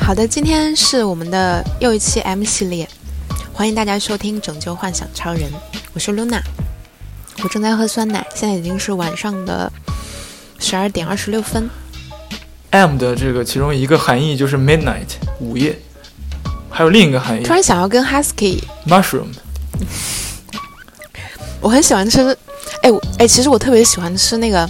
[0.00, 2.88] 好的，今天是我们的又一期 M 系列，
[3.52, 5.42] 欢迎大家收听《拯救幻想超人》，
[5.92, 6.40] 我是 Luna，
[7.42, 9.72] 我正在喝酸奶，现在已经是晚上的
[10.58, 11.70] 十二点二十六分。
[12.70, 15.06] M 的这个其中一个含义就是 midnight
[15.38, 15.78] 午夜，
[16.68, 19.28] 还有另一个含义突然想要跟 Husky，mushroom。
[21.60, 22.36] 我很喜欢吃，
[22.82, 24.68] 哎我哎，其实我特别喜欢吃那个，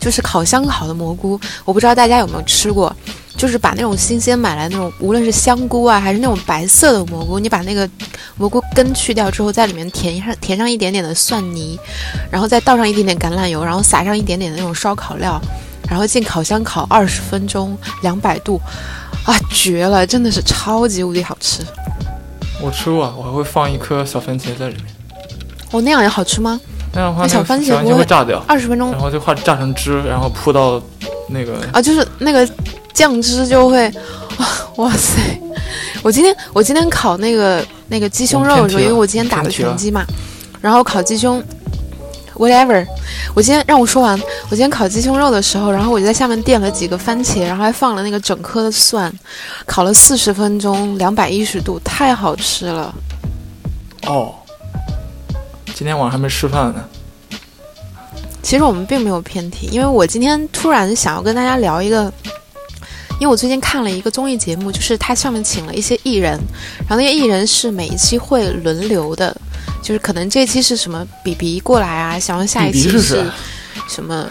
[0.00, 2.94] 就是烤箱烤的蘑菇，我不知道大家有没有吃过。
[3.36, 7.88] 就是把那种新鲜买来那种，无论是香菇啊，还是那种白色的蘑菇，你把那个
[8.40, 11.78] 蘑菇根去掉之后，在里面填上填上一点点的蒜泥，
[12.30, 15.38] 然后再倒上一点点橄榄油，然后撒上一点点的那种烧烤料，
[15.86, 18.58] 然后进烤箱烤二十分钟，两百度，
[19.26, 21.62] 啊，绝了，真的是超级无敌好吃。
[22.62, 24.86] 我吃过，我还会放一颗小番茄在里面。
[25.72, 26.58] 哦，那样也好吃吗？
[26.94, 30.82] 那样的话，小番茄会炸掉，二十分钟然后就化榨成汁，然后铺到
[31.28, 32.48] 那个啊，就是那个
[32.94, 33.92] 酱汁就会，
[34.38, 35.20] 哇哇塞！
[36.02, 40.06] 我今天我今天烤那个那个鸡胸肉的时候，因为我今天打了拳击嘛，
[40.60, 41.42] 然后烤鸡胸
[42.36, 42.86] ，whatever。
[43.34, 49.12] 我今天让我说完，我今天烤鸡胸肉的时候，然后我就在下面垫了几个番茄，然后还放了那个整颗的蒜，
[49.66, 52.94] 烤了四十分钟，两百一十度，太好吃了。
[54.06, 54.32] 哦。
[55.74, 56.84] 今天晚上还没吃饭呢。
[58.42, 62.12] 其实我们并没有偏题，因为我今天突然想要跟大家聊一个。
[63.20, 66.40] 因为我最近看了一个综艺节目，就是它上面请了一些艺人，
[66.88, 69.36] 然后那些艺人是每一期会轮流的，
[69.82, 73.22] 就是可能这期是什么比比过来啊，想要下一期是
[73.86, 74.26] 什么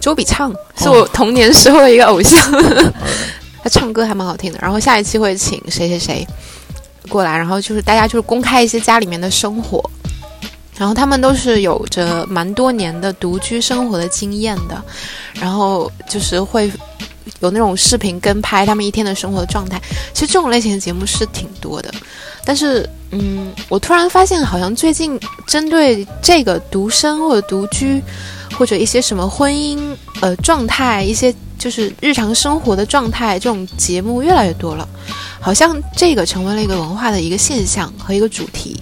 [0.00, 2.40] 周笔畅，是我童年时候的一个偶像
[3.64, 4.58] 他唱歌还蛮好听的。
[4.62, 6.24] 然后下一期会请谁谁谁
[7.08, 9.82] 过来，然后就是大家就是公开一些家里面的生活，
[10.78, 14.80] 然后他们都是有着蛮多年的独居生活的经验的，
[15.34, 16.70] 然后就是会。
[17.40, 19.80] 有那种视频跟拍他们一天的生活状态，
[20.12, 21.90] 其实这种类型的节目是挺多的，
[22.44, 28.02] 但是，嗯，我突然发现，好像最近针对这个独生或者独居，
[28.56, 29.78] 或者一些什么婚姻
[30.20, 34.86] 呃状态，一些就是日常生活的状态，这种节目越来越多了，
[35.40, 38.78] 好像这个成为了一个文化的一个现象和一个主题，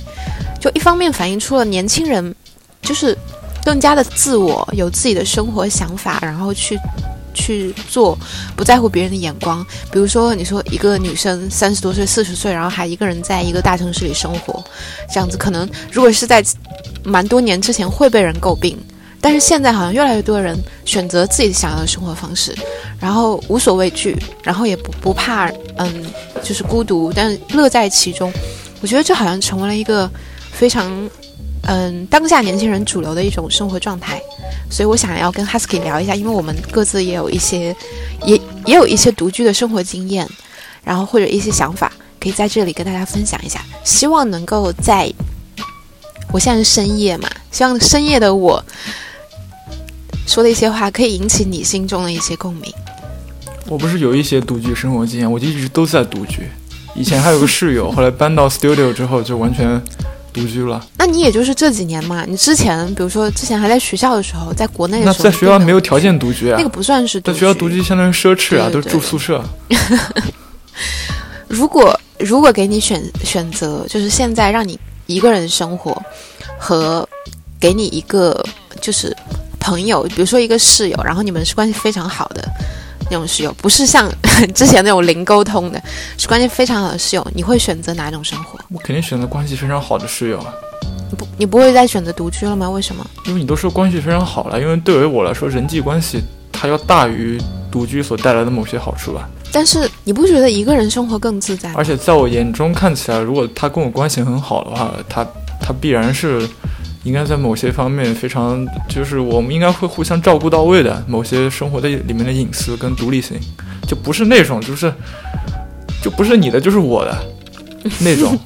[0.61, 2.35] 就一方面反映出了年轻人
[2.83, 3.17] 就是
[3.65, 6.77] 更加的自我，有自己的生活想法，然后去。
[7.39, 8.19] 去做，
[8.57, 9.65] 不在乎别人的眼光。
[9.93, 14.63] 比如说，你说一个女生三十多岁、四十岁，然后还一个人在一个大城市里生活，
[15.13, 16.45] 这样子可能如果是在
[17.05, 18.77] 蛮多年之前会被人诟病，
[19.21, 22.55] 但是现在好像越来越多人选择自己想要的生活方式，
[22.99, 26.05] 然后无所畏惧，然后也不不怕，嗯，
[26.43, 28.33] 就是孤独，但是乐在其中。
[28.81, 30.11] 我觉得这好像成为了一个
[30.51, 31.09] 非常。
[31.63, 34.23] 嗯，当下年轻人主流的一种生活状态，
[34.71, 37.75] 所以我想要跟 Husky 聊一下，因为我们各自也有一些，
[38.25, 40.29] 也也有一些独居的生活经验，
[40.85, 41.91] 然后或者一些想法，
[42.21, 43.65] 可以在这里跟大家分享一下。
[43.83, 45.11] 希望能够在，
[46.33, 48.63] 我现在是深夜嘛，希望深夜的我
[50.27, 52.73] 说的一些话，可以引起你心中的一些共鸣。
[53.67, 56.49] 我不是有一些独居生活经验，我就一直都在独居。
[56.95, 59.81] 以前还有个室友，后来搬到 studio 之后就完全。
[60.33, 62.25] 独居了，那你也就是这几年嘛？
[62.27, 69.43] 你之前，比如说之前还在学校的时候，在国内的时候，那在学校没有条件独居啊，那个不算是在学校独居，相当于奢侈啊，对对对都是住宿舍。
[71.49, 76.01] 如果如果给你选选择，就是现在让你一个人生活，
[76.59, 77.09] 和
[77.59, 78.45] 给你一个
[78.81, 79.17] 就是
[79.59, 82.47] 朋友，比如说一个室友，然后你们是关系非常好的
[83.11, 84.11] 那种室友，不是像
[84.55, 85.83] 之前那种零沟通的，
[86.17, 88.59] 是关系非常好的室友，你会选择哪种生活？
[88.71, 90.53] 我肯定选择关系非常好的室友啊。
[91.11, 92.69] 你不，你不会再选择独居了吗？
[92.69, 93.05] 为什么？
[93.27, 96.23] 因为你都说关系非常好了，因为对于我来说，人际关系
[96.53, 97.41] 它要大于
[97.71, 99.29] 独居所带来的某些好处吧。
[99.51, 101.73] 但是你不觉得一个人生活更自在？
[101.73, 105.27] 而且在我眼中看起来，如果他跟我关系很好的话，他
[105.59, 106.47] 他必然是
[107.05, 111.03] 应该在某些方面非常，就是我们应该会互相照顾到位的。
[111.07, 113.39] 某些生活的里面的隐私跟独立性，
[113.87, 114.93] 就不是那种就是
[116.03, 117.17] 就不是你的就是我的
[118.01, 118.39] 那种，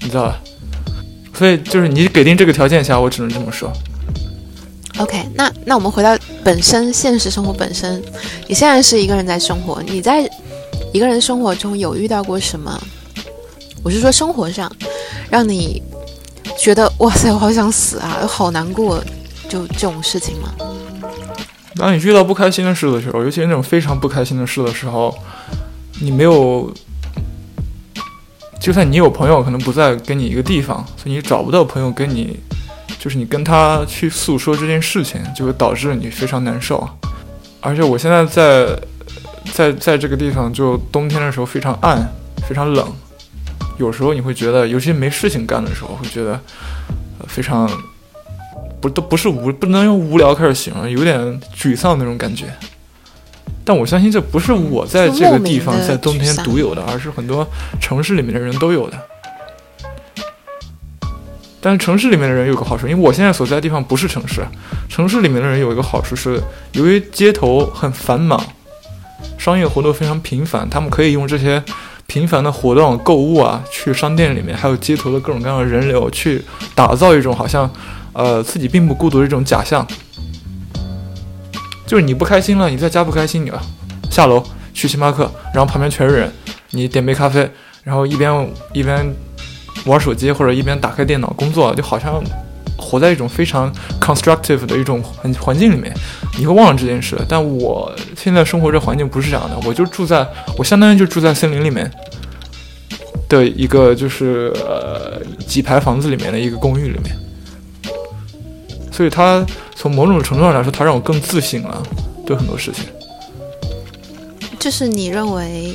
[0.00, 0.40] 你知道吧？
[1.34, 3.72] 所以就是你给定这个条件下，我只能这么说。
[4.98, 8.00] OK，那那我们回到本身现实生活本身，
[8.46, 10.20] 你现在是一个人在生活，你在
[10.92, 12.80] 一个人生活中有遇到过什么？
[13.82, 14.70] 我是说生活上，
[15.28, 15.82] 让你
[16.64, 18.98] 觉得哇塞，我好想死啊，好难过，
[19.50, 20.48] 就这种事情吗？
[21.76, 25.14] 当你遇到不开心的事的时候，尤其是那种非常不开心的事的时候，
[26.00, 26.72] 你没有，
[28.58, 32.40] 就算你有朋友可能不在跟你一个地方，所以你找不到朋友跟你，
[32.98, 36.88] 就是你跟他去诉说这件事情，就会导致你非常难受。
[37.60, 38.66] 而且我现在在
[39.52, 42.10] 在在这个地方，就冬天的时候非常暗，
[42.48, 42.90] 非常冷，
[43.78, 46.40] 有时候你会觉得，尤其没事情干的时候，会觉得
[47.26, 47.70] 非常。
[48.80, 52.52] 不都不是无不能用无聊开始形容，有点沮丧那种感觉。
[53.64, 57.48] 但我相信这不是我在这个地方在冬天独有的，而是很多
[57.80, 58.98] 城市里面的人都有的。
[61.62, 64.42] 但是城市里面的人有个好处，因为我现在所在的地方不是城市，
[64.86, 66.38] 城市里面的人有一个好处是，
[66.72, 68.38] 由于街头很繁忙，
[69.38, 71.64] 商业活动非常频繁，他们可以用这些
[72.06, 76.42] 频繁的活动、购物啊，去商店里面，还有街头的各种各样的人流，去
[76.74, 77.70] 打造一种好像。
[78.16, 79.84] 呃，自己并不孤独的一种假象，
[81.84, 83.60] 就是你不开心了，你在家不开心，你了，
[84.08, 84.40] 下楼
[84.72, 86.32] 去星巴克，然后旁边全是人，
[86.70, 87.50] 你点杯咖啡，
[87.82, 89.12] 然后一边一边
[89.84, 92.22] 玩手机或者一边打开电脑工作，就好像
[92.84, 95.92] 活在一种非常 constructive 的一种环环境里面，
[96.38, 97.16] 你会忘了这件事。
[97.26, 100.26] 但我现在生活这环境不是这样的，我就住在
[100.58, 101.90] 我相当于就住在森林里面
[103.28, 107.16] 的一个就是呃几排房子里面的一个公寓里面。
[108.92, 109.44] 所以，他
[109.74, 111.82] 从某种程度上来说，他让我更自信了，
[112.24, 112.84] 对很多事情。
[114.56, 115.74] 就是你认为，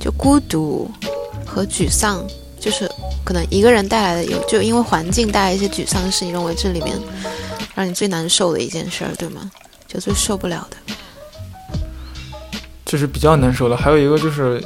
[0.00, 0.90] 就孤独
[1.46, 2.26] 和沮丧，
[2.58, 2.90] 就是
[3.26, 6.96] 可能一个人带来的有，就因为环境带来一些沮丧，是你认为这里面
[7.74, 9.50] 让你最难受的一件事儿，对吗？
[9.88, 10.76] 就最受不了的。
[12.84, 13.76] 这是比较难受的。
[13.76, 14.62] 还有一个就是，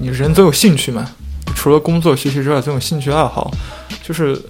[0.00, 1.10] 你人总有兴趣嘛，
[1.56, 3.50] 除了工作学习之外，总有兴趣爱好，
[4.02, 4.40] 就是。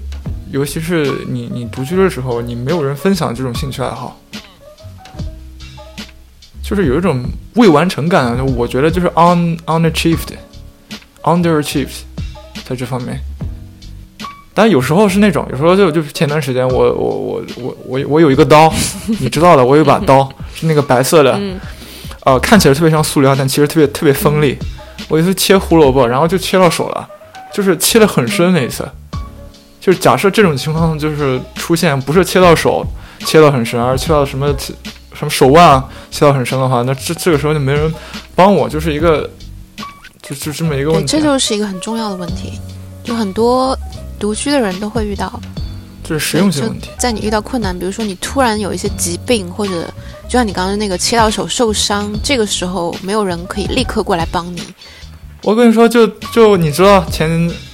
[0.52, 4.16] 尤其是你你独居的时候，你没有人分享这种兴趣爱好，
[6.62, 7.24] 就是有一种
[7.54, 8.44] 未完成感啊。
[8.56, 12.02] 我觉得就是 un unachieved，underachieved，
[12.64, 13.20] 在这方面。
[14.56, 18.72] 但有时候是那种，有时候就就前段时间，我我我我我我有一个刀，
[19.20, 21.38] 你知道的，我有一把刀，是那个白色的，
[22.24, 24.56] 呃，看起来特别像塑料，但其实特别特别锋利。
[25.08, 27.06] 我一次切胡萝卜，然后就切到手了，
[27.52, 28.82] 就是切的很深那一次。
[29.78, 32.82] 就是假设这种情况就是出现，不是切到手，
[33.20, 34.52] 切到很深，而切到什么
[35.12, 37.92] 什么手腕啊，切到很深的话，那这这个时候就没人
[38.34, 39.30] 帮我，就是一个
[40.22, 41.06] 就就这么一个问题。
[41.06, 42.58] 这就是一个很重要的问题，
[43.04, 43.78] 就很多
[44.18, 45.40] 独居的人都会遇到，
[46.02, 46.90] 就是实用性问题。
[46.98, 49.86] 在你遇到困难，比如说你突然有一些疾病，或者
[50.28, 54.62] 就像你刚刚那个切到手受伤，这个时候没有人可以立刻过来帮你。
[55.42, 57.28] 我跟你说，就就你知道，前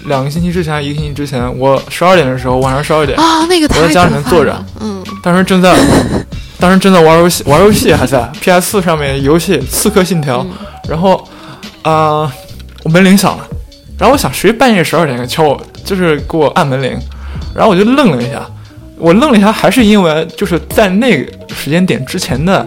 [0.04, 5.74] 两个星期之前，一个星期之前，我十二点的时候，晚上十二点啊，那个我在家里面坐着，嗯，当时正在，
[6.58, 10.44] 当时正在玩游戏，玩游戏还在 PS 四上面游戏《刺客信条》，
[10.86, 11.26] 然后
[11.80, 12.30] 啊，
[12.82, 13.48] 我门铃响了，
[13.98, 16.98] 然后我想谁半夜十二点敲我，就是给我按门铃，
[17.54, 18.44] 然后我就愣了一下，
[18.98, 22.66] 我愣了一下，还是因为就是在那个时间点之前的，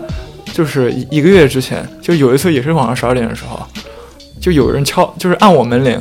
[0.53, 3.65] 就是一个月之前，就有一次也是晚上十二点的时候。
[4.37, 5.99] 就有人敲，就是按我门铃，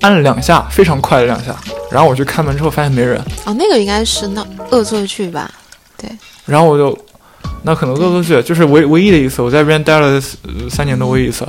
[0.00, 1.56] 按了两下，非常快的两下。
[1.90, 3.20] 然后我去开门之后，发现没人。
[3.44, 5.50] 哦，那个应该是那恶作剧吧？
[5.96, 6.08] 对。
[6.46, 6.96] 然后我就，
[7.64, 10.20] 那可能恶作剧，就是唯唯一的一次，我在这边待了
[10.70, 11.44] 三年多，唯一一次。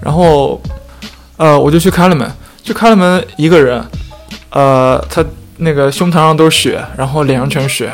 [0.00, 0.58] 然后，
[1.38, 2.30] 呃，我就去开了门，
[2.62, 3.82] 就开了门，一个人，
[4.50, 5.24] 呃，他
[5.56, 7.90] 那个胸膛上都是血，然后脸上全是血。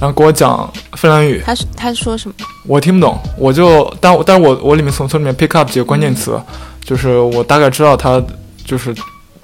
[0.00, 2.34] 然后给我讲芬兰语，他他说什么？
[2.66, 6.38] 我听不懂，我就但但是我我里面从从里面 pick up 几个关键词，
[6.84, 8.22] 就是我大概知道他
[8.66, 8.94] 就是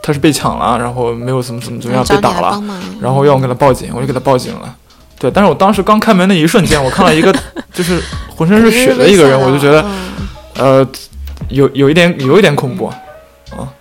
[0.02, 2.62] 他是被抢了，然后没有怎么怎么怎么样被打了，
[3.00, 4.74] 然后要我给他报警，我就给他报警了。
[5.18, 7.34] 对，但是我当时刚开门那一瞬间，我看到一个
[7.72, 8.02] 就是
[8.34, 9.84] 浑身是血的一个人， 我就觉得
[10.56, 10.86] 呃
[11.48, 13.72] 有有一点有一点恐怖啊。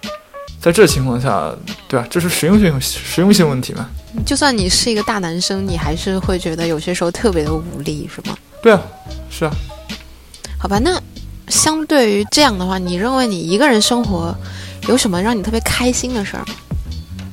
[0.62, 1.56] 在这情况下，
[1.88, 2.06] 对吧？
[2.10, 3.90] 这是实用性实用性问题嘛？
[4.26, 8.38] 就算你是一个大男生，你还是会觉得有些时候特别的无力，是吗？
[8.62, 8.82] 对啊，
[9.30, 9.52] 是啊。
[10.58, 11.02] 好吧，那
[11.48, 14.36] 相对于这样的话，你认为你一个人生活
[14.90, 16.44] 有什么让你特别开心的事儿？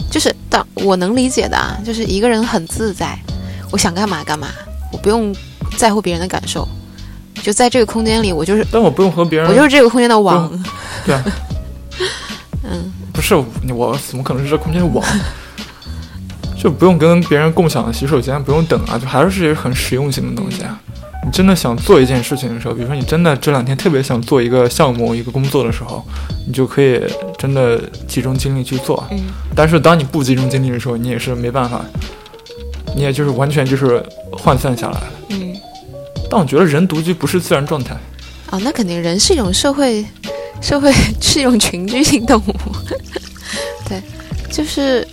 [0.08, 3.18] 就是当我能理解的啊，就是一个人很自在，
[3.72, 4.50] 我想干嘛干嘛，
[4.92, 5.34] 我不用
[5.76, 6.66] 在乎别人的感受，
[7.46, 8.66] 就在这个空间里，我就是。
[8.72, 9.48] 但我不用和别人。
[9.48, 10.50] 我就是这个空间的王。
[11.04, 11.24] 对啊。
[12.68, 12.92] 嗯。
[13.12, 13.36] 不是
[13.72, 15.06] 我，怎么可能是这空间的王？
[16.58, 20.76] 就不用跟别人共享洗手间，不用等啊，就还是一个很实用性的东西啊。
[21.24, 26.04] 你真的想做一件事情的时候，比如说你真的这两天特别想做一个项目、一个工作的时候，
[26.48, 27.00] 你就可以
[27.38, 29.06] 真的集中精力去做。
[29.12, 29.20] 嗯。
[29.54, 31.84] 但是当你不集中精力的时候，你也是没办法，
[32.96, 35.06] 你也就是完全就是涣散下来了。
[35.30, 35.45] 嗯，
[36.30, 37.96] 但我觉得人独居不是自然状态。
[38.50, 40.04] 啊，那肯定人是一种社会，
[40.60, 42.54] 社会是一种群居性动物。
[43.88, 44.02] 对，
[44.50, 45.06] 就是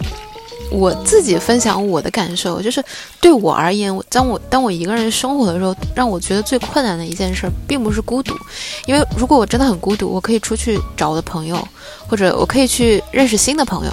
[0.72, 2.84] 我自己分享我的感受，就是
[3.20, 8.36] 对我而言，我当我当我一个人生活的时候，让我觉得最困难的一件事，并不是孤独，
[8.86, 11.68] 因为如果我真的很孤独，我可以出去找我的朋友，
[12.08, 13.92] 或者我可以去认识新的朋友。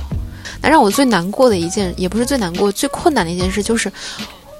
[0.62, 3.90] 那让我最难过的一件，也不是最难过，最困难的一件事，就是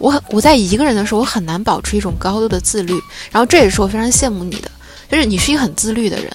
[0.01, 2.95] 我很我在一个人的时候，我很难保持一种高度的自律。
[3.31, 4.71] 然后这也是我非常羡慕你的，
[5.11, 6.33] 就是你是一个很自律的人，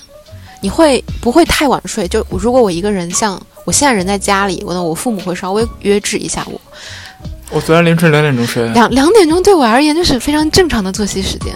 [0.61, 2.07] 你会不会太晚睡？
[2.07, 6.61] 就如果我一个人，像我现在人在家里，我呢，我父母会稍微约制一下我。
[7.51, 11.53] 我昨天凌晨两点钟睡，两两点钟对我而言就是非常正常的作息时间。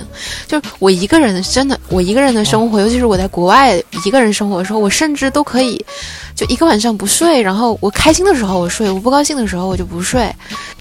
[0.48, 5.84] 就是我一个人真的，我一个人的生活，尤其是我在国外一个人生活的时候，我甚至都可以
[6.36, 7.42] 就一个晚上不睡。
[7.42, 10.34] 然后我开心的时候我睡，我不高兴的时候我就不睡，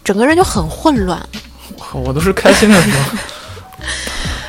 [0.05, 1.21] 整个人就很混乱。
[1.95, 3.19] 我都是开心的时候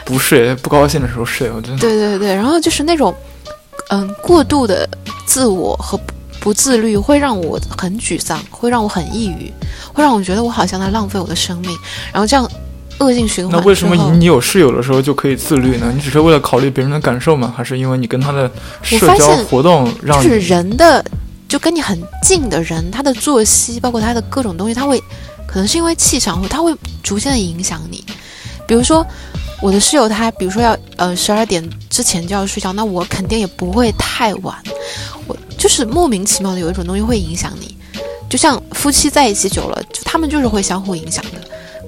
[0.03, 1.49] 不睡，不高兴的时候睡。
[1.49, 3.15] 我真的对对对，然后就是那种
[3.89, 4.87] 嗯过度的
[5.25, 5.99] 自我和
[6.39, 9.51] 不自律，会让我很沮丧，会让我很抑郁。
[9.91, 11.77] 会让我觉得我好像在浪费我的生命，
[12.13, 12.49] 然后这样
[12.99, 13.59] 恶性循环。
[13.59, 15.91] 那为什么你有室友的时候就可以自律呢？
[15.93, 17.53] 你只是为了考虑别人的感受吗？
[17.57, 18.49] 还是因为你跟他的
[18.81, 21.03] 社交活动让就是人的
[21.49, 25.01] 就跟你很近的人，他的作息包括他的各种东西，他会
[25.45, 28.05] 可能是因为气场，会他会逐渐的影响你。
[28.65, 29.05] 比如说
[29.59, 34.55] 我的室友，他比如说要呃十二点之前就要睡觉，那我肯定也不会太晚。
[35.27, 37.75] 我就是莫名其妙的有一种东西会影响你。
[38.29, 41.41] 就像夫妻在一起久了，就他们就是会相互影响的，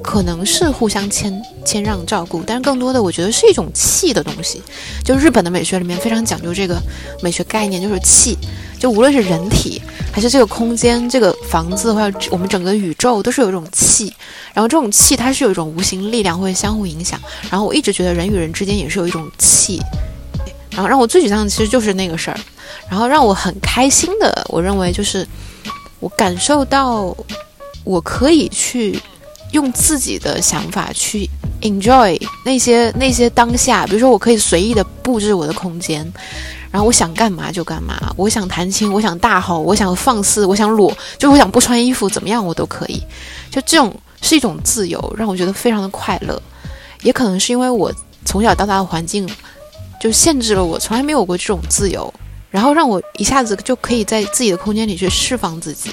[0.03, 1.31] 可能是互相谦
[1.63, 4.61] 谦让照顾，但是更多的我觉得是一种气的东西。
[5.05, 6.81] 就日本的美学里面非常讲究这个
[7.21, 8.37] 美学概念，就是气。
[8.79, 9.79] 就无论是人体
[10.11, 14.11] 还是这个空间、这个房子，或者我们整个宇宙，都是有一种气。
[14.55, 17.19] 然后这种气它是有一种无形力量会相互影响。
[17.51, 19.79] 然后我一直觉得人与人之间也是有一种气。
[20.71, 22.39] 然后让我最沮丧的其实就是那个事儿。
[22.89, 25.27] 然后让我很开心的，我认为就是。
[25.99, 27.15] 我感受到，
[27.83, 28.99] 我可以去
[29.51, 31.29] 用自己的想法去
[31.61, 35.99] enjoy 那些那些当下，比如说我可以随意的布置我的空间，
[36.71, 42.99] 然后我想干嘛就干嘛，我想弹琴，我想大吼，我想放肆，我想裸，就我想不穿衣服怎么样我都可以，
[43.51, 46.41] 就这种是一种自由，让我觉得非常的快乐。
[47.03, 47.93] 也可能是因为我
[48.25, 49.29] 从小到大的环境
[50.01, 52.11] 就限制了我，从来没有过这种自由。
[52.49, 55.89] 然后让我一下子就可以在自己的空间里去释放自己，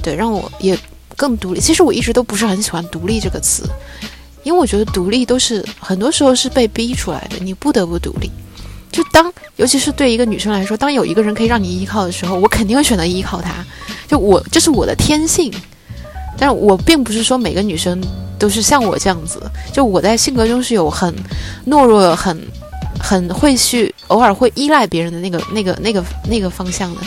[0.00, 0.78] 对，让我也
[1.16, 1.60] 更独立。
[1.60, 3.64] 其实我一直都不是很喜欢“独立”这个词，
[4.44, 8.30] 因为我觉得独立都是很多时候是被逼出来的，你不得不独立。
[8.92, 13.52] 就当，尤其是对一个女生来说，当有一个人可以让你依靠的时候，我肯定会选择依靠他。
[14.06, 15.52] 就我，这是我的天性。
[16.38, 18.00] 但是我并不是说每个女生
[18.38, 19.42] 都是像我这样子。
[19.72, 21.12] 就我在性格中是有很
[21.66, 22.40] 懦弱、很。
[23.04, 27.00] 很会去偶尔会依赖别人的那个那个那个那个方向的，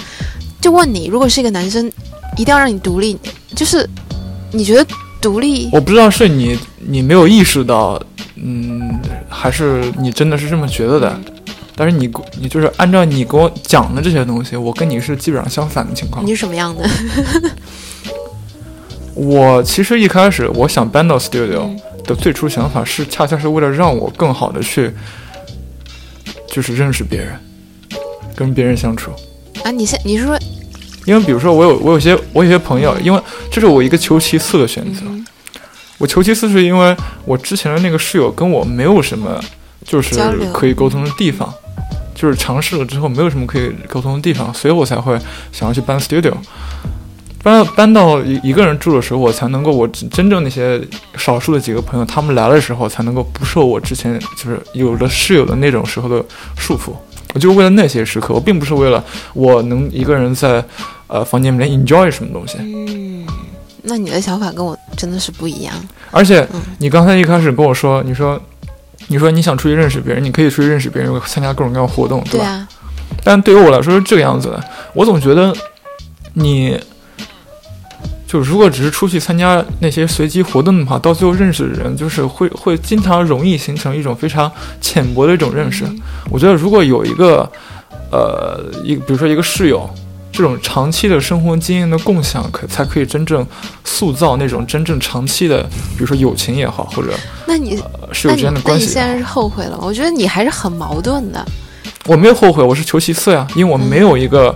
[0.61, 1.91] 就问你，如果是一个男生，
[2.37, 3.17] 一定要让你独立，
[3.55, 3.89] 就是
[4.51, 4.85] 你觉得
[5.19, 5.67] 独立？
[5.73, 7.99] 我不知道是你你没有意识到，
[8.35, 11.19] 嗯，还是你真的是这么觉得的？
[11.75, 12.07] 但是你
[12.39, 16.23] 你就是按照你给我讲的这些东西，我跟你是基本上相反的情况。
[16.23, 16.87] 你是什么样的？
[19.15, 24.93] 我其实一开始我想搬到 studio 的最初想法是，恰恰是为了让我更好的去。
[26.57, 27.39] 就是认识别人，
[28.35, 29.11] 跟别人相处
[29.63, 29.69] 啊！
[29.69, 30.35] 你现你是说，
[31.05, 33.21] 因为比如说我有我有些我有些朋友，因为
[33.51, 35.01] 这是我一个求其次的选择。
[35.99, 39.39] 我求其次是因为我之前的那个室友跟我没有什么
[39.85, 40.15] 就是
[40.51, 41.53] 可以沟通的地方，
[42.15, 45.15] 就是尝试了之后没有什么可以沟通的地方，所以我才会
[45.51, 46.33] 想要去搬 studio。
[47.47, 50.85] 搬搬到一一个人住的时候，我才能够我真正那些
[51.15, 56.21] 少数的几个朋友，他们来的时候才能够不受我之前就是有了室友的那种时候的
[56.57, 56.91] 束缚。
[57.33, 59.01] 我就是为了那些时刻，我并不是为了
[59.33, 60.61] 我能一个人在
[61.07, 62.57] 呃房间里面 enjoy 什么东西。
[62.59, 63.25] 嗯，
[63.83, 65.73] 那你的想法跟我真的是不一样。
[66.11, 66.45] 而且
[66.79, 68.37] 你刚才一开始跟我说，你说
[69.07, 72.67] 你说你想出去认识别人，你可以出去认识别人，参加各种各样活动，对吧？
[73.23, 74.61] 但对于我来说是这个样子的，
[74.93, 75.53] 我总觉得
[76.33, 76.77] 你。
[78.27, 85.85] 就如果只是出去参加那些随机活动的话，到最后认识的人就是会会经常容易形成一种非常浅薄的一种认识。
[86.29, 87.49] 我觉得如果有一个，
[88.11, 89.89] 呃，一比如说一个室友，
[90.29, 93.47] 这种长期的生活经验的共享，可才可以真正
[93.85, 97.13] 塑造那种真正长期的，比如说友情也好，或者
[97.47, 97.81] 那你
[98.11, 98.85] 室友之间的关系。
[98.85, 99.79] 那你现在是后悔了？
[99.81, 101.45] 我觉得你还是很矛盾的。
[102.05, 104.53] 我没有后悔，我是求其次呀，因为我没有一个，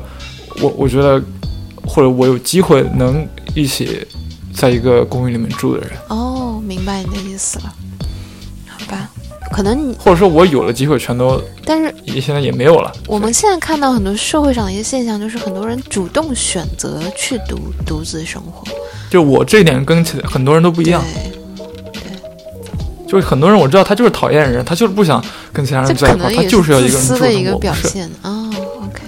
[0.61, 1.23] 我我觉得，
[1.85, 3.25] 或者我有机会能。
[3.55, 4.05] 一起
[4.53, 5.91] 在一个公寓里面住的人。
[6.09, 7.73] 哦，明白你的意思了。
[8.67, 9.09] 好吧，
[9.51, 12.91] 可能你，或者说我有了机会，全都但是也现在也没有了。
[13.07, 18.63] 我们现在看到很多社会上的一些现象，就是很多人主动选择去独独自生活，
[19.09, 21.03] 就我这一点跟其很多人都不一样。
[21.13, 22.01] 对，
[23.07, 28.49] 就是很多人我知道他就是讨厌人，他就是不想跟其他人在一块儿，他就是要一个人自私住的一个表现哦。
[28.83, 29.01] OK，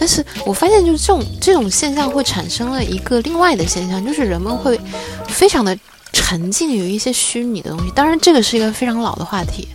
[0.00, 4.80] 但是我发现就是这种这种现象会产生了一个另外的现象，就是人们会
[5.28, 5.78] 非常的
[6.10, 7.92] 沉浸于一些虚拟的东西。
[7.94, 9.68] 当然，这个是一个非常老的话题，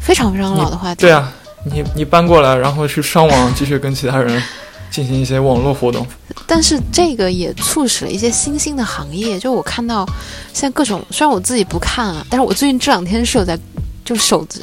[0.00, 1.02] 非常非常老的话题。
[1.02, 1.32] 对啊，
[1.64, 4.42] 你你搬过来，然后去上网继续跟其他人
[4.90, 6.04] 进行一些网络活动。
[6.44, 10.04] 但是这个也促使了一些新兴的行业，就我看到
[10.52, 13.56] 现在各种，虽然我自己不看啊，但是我最近这两天是有在，
[14.04, 14.60] 就手机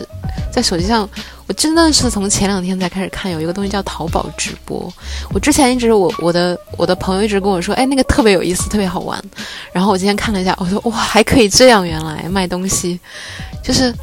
[0.51, 1.09] 在手机上，
[1.47, 4.91] 我真的是从前两天才开始看，有一个东西叫淘宝直播。
[5.33, 9.21] 我之前一直我我的我的朋友一直跟我说，哎，那个特别有意思，特别好玩。
[9.71, 12.99] 然后我今天看了一下，我说哇，还可以这样，原来卖东西，
[13.63, 13.93] 就是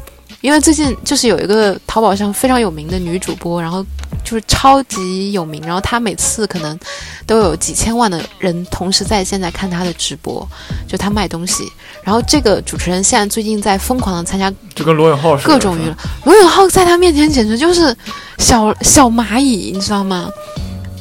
[0.41, 3.85] 因为最近就是有一个淘宝上非常有名的女主播，然后
[4.23, 6.79] 就是超级有名，然后她每次可能
[7.25, 10.47] 都有几千万的人同时在线在看她的直播，
[10.87, 11.63] 就她卖东西。
[12.03, 17.95] 然后这个主持人现在最近在疯狂的参加就跟罗永浩似的，各种娱乐，罗永浩在她面前简直就是
[18.37, 20.29] 小小蚂蚁，你知道吗？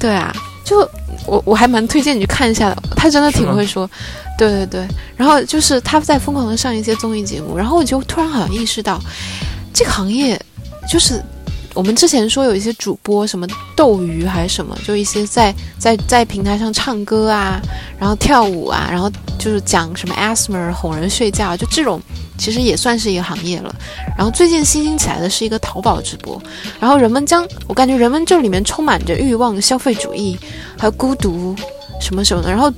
[0.00, 0.88] 对啊，就
[1.28, 3.88] 我我还蛮推荐你去看一下的，他真的挺会说，
[4.38, 4.88] 对对对。
[5.16, 8.98] 然后就是他在疯狂的上一些综艺节目，然后我就突然好像意识到，
[9.74, 10.40] 这个行业
[10.90, 11.22] 就是
[11.74, 17.60] 我们之前说有一些主播什么斗鱼还是什么，就一些在在在平台上唱歌啊，
[17.98, 22.00] 然后跳舞啊，然后就是讲什么 asthma 哄人睡觉，就这种
[22.38, 23.74] 其实也算是一个行业了。
[24.16, 26.40] 然后最近新兴起来的是一个淘宝直播，
[26.80, 30.38] 然后人们将我感觉人们这里面充满着欲望、消费主义，
[30.78, 31.54] 还有孤独
[32.00, 32.72] 什么什么的，然后。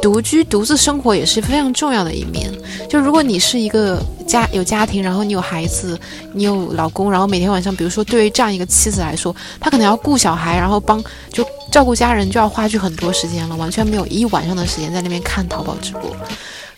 [0.00, 2.48] 独居独自生活也是非常重要的一面。
[2.88, 5.98] 就如果你是一个家有家庭，然后你有孩子，
[6.32, 16.02] 你有老公，然后每天晚上，比如说对于这样一个妻子来说，她可能要顾小孩，然后帮就照顾家人，就要花去很多时间了，完全没有一晚上的时间在那边看淘宝直播，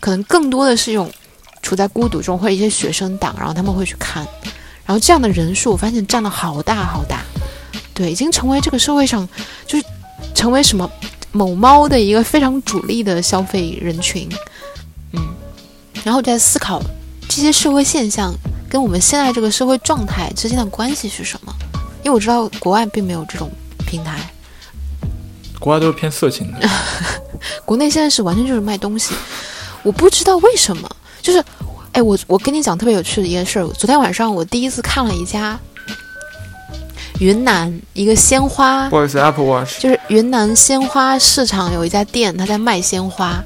[0.01, 1.11] 可能更多的是一种
[1.65, 4.25] 处在孤独中，或者一些学生党，然后他们会去看，
[4.85, 7.23] 然后这样的人数我发现占了好大好大，
[7.95, 9.27] 对，已经成为这个社会上
[9.67, 9.85] 就是
[10.35, 10.89] 成为什么
[11.33, 14.29] 某猫的一个非常主力的消费人群，
[15.13, 15.35] 嗯，
[16.05, 16.81] 然后我在思考
[17.29, 18.33] 这些社会现象
[18.69, 21.55] 跟我们现在这个社会状态之间的关系是什么，
[22.05, 23.51] 因为我知道国外并没有这种
[23.87, 24.19] 平台，
[25.59, 26.69] 国外都是偏色情的。
[27.65, 29.15] 国内现在是完全就是卖东西，
[29.83, 30.89] 我不知道为什么，
[31.25, 31.43] 就是，
[31.93, 35.59] 哎，我我跟你讲特别有趣的一件事儿，昨天晚上我第一次看了一家
[37.19, 43.43] 云南一个鲜花不好意思，Apple Watch 就是云南鲜花市场有一家店，他在卖鲜花，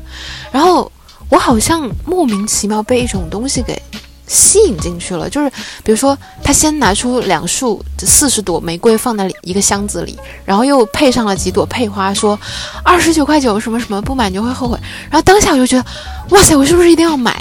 [0.50, 0.90] 然后
[1.28, 3.80] 我好像莫名其妙被一种东西给
[4.26, 5.48] 吸引进去了，就是
[5.84, 12.36] 比如说他先拿出两束四十朵玫瑰放在一个箱子里，然后又配上了几朵配花，说
[12.82, 14.76] 二十九块九什么什么，不买你就会后悔。
[15.08, 15.86] 然后当下我就觉得，
[16.30, 17.32] 哇塞，我是不是一定要买？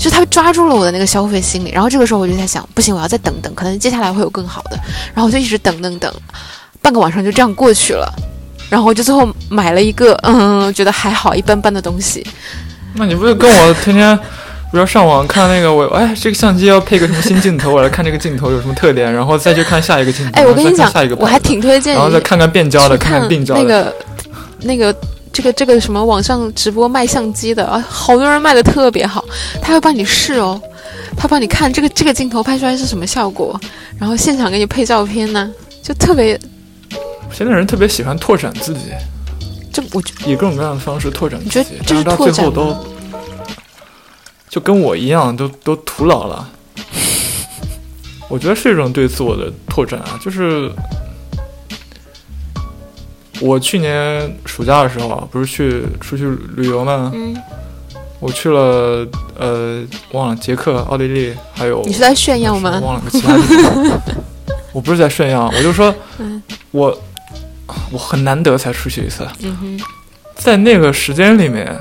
[0.00, 4.76] 就他抓住了我的那个消费心理，然后这个时候我就在想，不行，我要再等等，可能接下来会有更好的。
[5.12, 6.10] 然后我就一直等等等，
[6.80, 8.10] 半个晚上就这样过去了。
[8.70, 12.26] 然后我就最后买了一个，嗯，觉得还好一般般的东西。
[12.94, 14.16] 那你不是跟我天天，
[14.72, 23.60] 比如上网看那个我，哎，这个相机要配个什么新镜头，我来看这个镜头有什么特点，然后再去看下一个镜头，哎，我跟你讲下一个，我还挺推荐你，然后再看看变焦的，看看定焦的。
[23.60, 23.94] 那个
[24.60, 24.94] 那个
[25.32, 29.24] 这个这个什么网上直播卖相机的啊，好多人卖的特别好，
[29.62, 30.60] 他会帮你试哦，
[31.16, 33.58] 他帮你看这个这个镜头拍出来是什么效果，
[33.98, 35.50] 然后现场给你配照片呢，
[35.82, 36.38] 就特别
[37.32, 38.80] 现在人特别喜欢拓展自己，
[39.72, 42.76] 这我觉以各种各样的方式拓展自你觉得，己但是到最后都？
[44.48, 46.48] 就跟我一样，都都徒劳了。
[48.28, 50.68] 我觉得是一种对自我的拓展啊，就是
[53.40, 57.10] 我去年暑假的时候啊，不是去出去旅游吗？
[57.14, 57.36] 嗯，
[58.18, 59.06] 我去了
[59.38, 62.78] 呃，忘了捷克、奥地利，还有你是在炫耀吗？
[62.84, 64.00] 忘了个其他地方。
[64.72, 66.96] 我不是在炫耀，我就说嗯我
[67.90, 69.80] 我很难得才出去一次，嗯哼，
[70.36, 71.76] 在那个时间里面，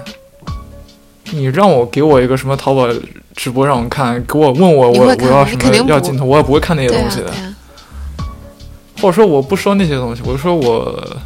[1.32, 2.88] 你让我给我一个什么淘宝
[3.36, 7.32] 直播让我看，给我问我我我要什么要镜头，我也不会看那些东西的。
[9.02, 11.18] 或者说我不说那些东西，我就说我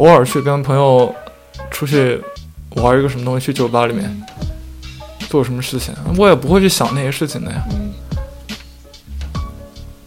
[0.00, 1.14] 偶尔去跟朋友
[1.70, 2.18] 出去
[2.76, 4.10] 玩一个什么东西，去酒吧里面
[5.28, 7.62] 做什么事情，我也不会去想那些事情的呀。
[7.70, 7.92] 嗯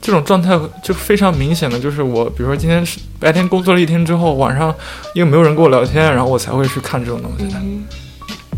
[0.01, 4.75] 这种状态就非常明显的，就是我，比如说今天是白天工作了一天之后，晚上
[5.13, 7.61] 因为没有人跟我聊天，然后我才会去看这种东西的。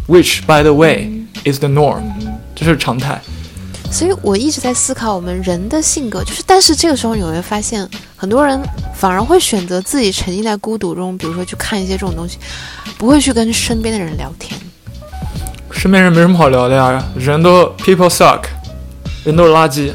[0.07, 1.07] which by the way
[1.43, 2.01] is the norm，
[2.55, 3.21] 这是常态。
[3.95, 8.61] 所以我一直在思考我们人的性格，就是，但是这个时候你会发现，很多人
[8.93, 12.37] 反而会选择自己沉浸在孤独中，比如说去看一些这种东西，
[12.97, 14.59] 不会去跟身边的人聊天。
[15.71, 18.41] 身边人没什么好聊的呀，人都 people suck，
[19.23, 19.93] 人都是垃圾，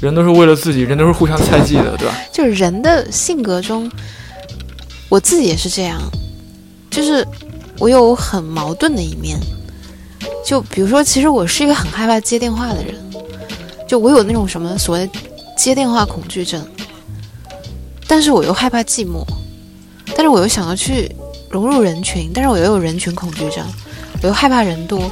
[0.00, 2.18] 人都是为了自己，人都是互相猜忌的，对吧？
[2.32, 3.88] 就是人的性格中，
[5.08, 6.00] 我自己也是这样，
[6.90, 7.24] 就是
[7.78, 9.38] 我有很矛盾的一面。
[10.44, 12.94] 就比如说，其实我是一个很害怕接电话的人，
[13.86, 15.08] 就我有那种什么所谓
[15.56, 16.64] 接电话恐惧症，
[18.06, 19.24] 但是我又害怕寂寞，
[20.16, 21.14] 但是我又想要去
[21.50, 23.64] 融入人群，但是我又有人群恐惧症，
[24.22, 25.10] 我又害怕人多。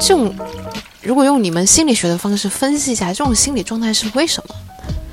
[0.00, 0.34] 这种
[1.02, 4.54] 如果用你们心理学的方式分析一下，这种心理状态是为什么？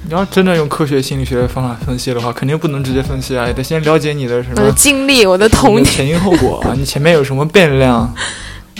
[0.07, 8.11] 你要真的用科学心理学的方法分析的话，肯定不能直接分析啊，得先了解你的什么我的经历，我的童年，前因后果啊，你前面有什么变量。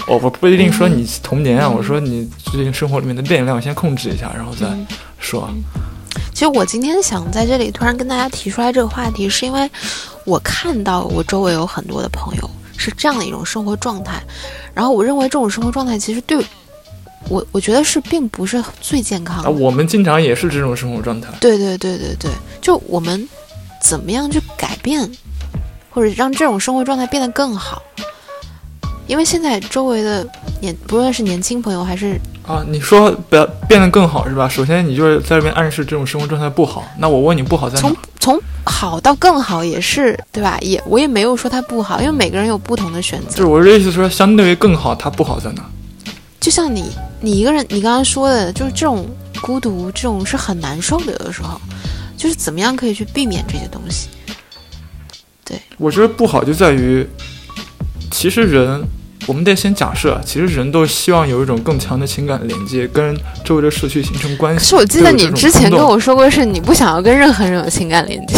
[0.07, 4.67] 我我不一定说你童年啊，我说你最近生活里面的变量，先控制一下，然后再
[5.19, 5.49] 说。
[6.33, 9.69] 其实我今天想在这里突然跟大家提出来这个话题，是因为
[10.25, 14.21] 我看到我周围有很多的朋友是这样的一种生活状态，
[14.73, 16.43] 然后我认为这种生活状态其实对
[17.27, 19.51] 我，我觉得是并不是最健康的。
[19.51, 21.29] 我们经常也是这种生活状态。
[21.39, 22.31] 对对对对对，
[22.61, 23.27] 就我们
[23.81, 25.09] 怎么样去改变，
[25.89, 27.81] 或者让这种生活状态变得更好。
[29.09, 30.25] 因为现在周围的
[30.61, 34.47] 年，不论是年轻朋友还是啊，你说变变得更好是吧？
[34.47, 36.85] 首先你就是在这边暗示这种生活状态不好。
[36.99, 37.81] 那我问你不好在哪？
[37.81, 40.59] 从从好到更好也是对吧？
[40.61, 43.31] 也我也没有说它不好，因为每个人有不同的选择。
[43.31, 45.65] 就是我的意思说，相对于更好，它不好在哪？
[46.39, 49.07] 就像你你一个人，你刚刚说的，就是这种
[49.41, 51.11] 孤独，这种是很难受的。
[51.13, 51.59] 有的时候，
[52.15, 54.07] 就是怎么样可以去避免这些东西？
[55.43, 57.03] 对，我觉得不好就在于，
[58.11, 58.87] 其实人。
[59.29, 64.59] 我们得先假设，其实人都希望有一种更强的情感连接，跟周围的社区形成关系。
[64.59, 68.35] 可是我记得你之前跟我说过，是你不想要跟任何人有情感连接。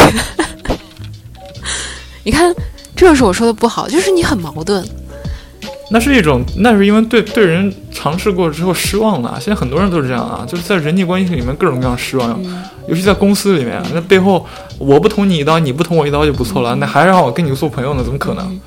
[2.25, 2.53] 你看，
[2.93, 4.85] 这就是我说的不好，就是你很矛盾。
[5.91, 9.37] 那是一种，那是因为对对人尝试过之后失望了。
[9.39, 12.37] 现在很多人都是这样啊，就是在人际关系里面各种各样失望，
[12.89, 14.45] 尤其在公司里面，那背后
[14.77, 18.03] 我不捅你一刀，你不捅我一刀就不错了，那还让我跟你做朋友呢？
[18.03, 18.59] 怎么可能？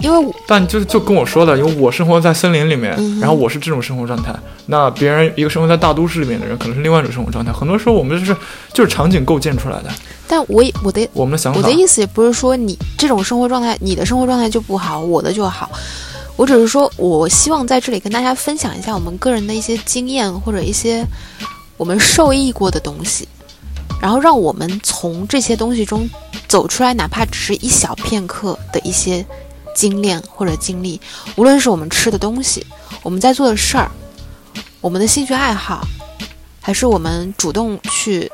[0.00, 4.32] 因为，但就是就跟我说的，因为我生活在森林里面，然后我是这种生活状态。
[4.66, 7.52] 那别人一个生活在大都市里面的人，可能是另外一种生活状态。
[7.52, 8.36] 很多时候我们就是
[8.72, 9.90] 就是场景构建出来的。
[10.28, 15.70] 但我也我的我们的想法，我的意思也不是说你这种生活状态，你的生活状态就不好，我的就好。
[16.36, 21.04] 我只是说，我希望在这里跟大家分享一下我们个人的一些经验，或者一些
[21.76, 23.26] 我们受益过的东西，
[24.00, 26.08] 然后让我们从这些东西中
[26.46, 29.26] 走出来，哪怕只是一小片刻的一些。
[29.78, 31.00] 精炼或者经历，
[31.36, 32.66] 无论是我们吃的东西，
[33.00, 33.88] 我们在做的事儿，
[34.80, 35.86] 我们的兴趣爱好，
[36.60, 38.28] 还是我们主动去，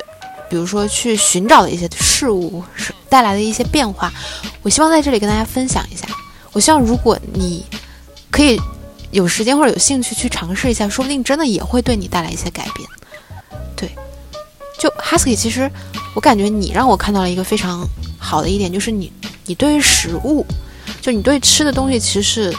[0.48, 4.10] 比如说去寻找的一些事物，是带来的一些变化，
[4.62, 6.06] 我希望在这里跟大家分享一下。
[6.54, 7.66] 我希望如果你
[8.30, 8.58] 可以
[9.10, 12.88] 有时间或者有兴趣去尝试一下，说不定真的也会对你带来一些改变。
[13.76, 13.94] 对，
[14.78, 15.70] 就 Husky，其实
[16.14, 17.86] 我感觉你让我看到了一个非常
[18.18, 19.12] 好的一点，就是你，
[19.44, 20.46] 你对于食物。
[21.04, 22.56] 就你对吃的东西其实是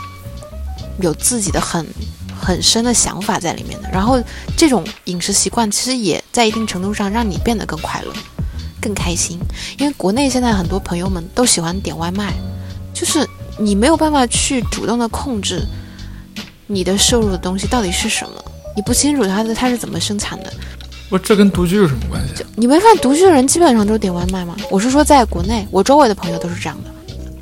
[1.01, 1.83] 有自己的很
[2.39, 4.21] 很深的想法在里面的，然后
[4.55, 8.13] 这种饮食习惯其实也在一定程度上让你变得更快乐、
[8.79, 9.39] 更开心。
[9.79, 12.35] 因为国内现在很多朋友们都喜欢点外卖，
[12.93, 13.27] 就是
[13.57, 15.65] 你没有办法去主动的控制
[16.67, 20.53] 你的摄入的东西到底是什么，你不清楚它的它是怎么生产的。
[21.09, 22.45] 我这跟独居有什么关系？
[22.55, 24.55] 你没发现独居的人基本上都是点外卖吗？
[24.69, 26.91] 我是说在国内，我周围的朋友都是这样的。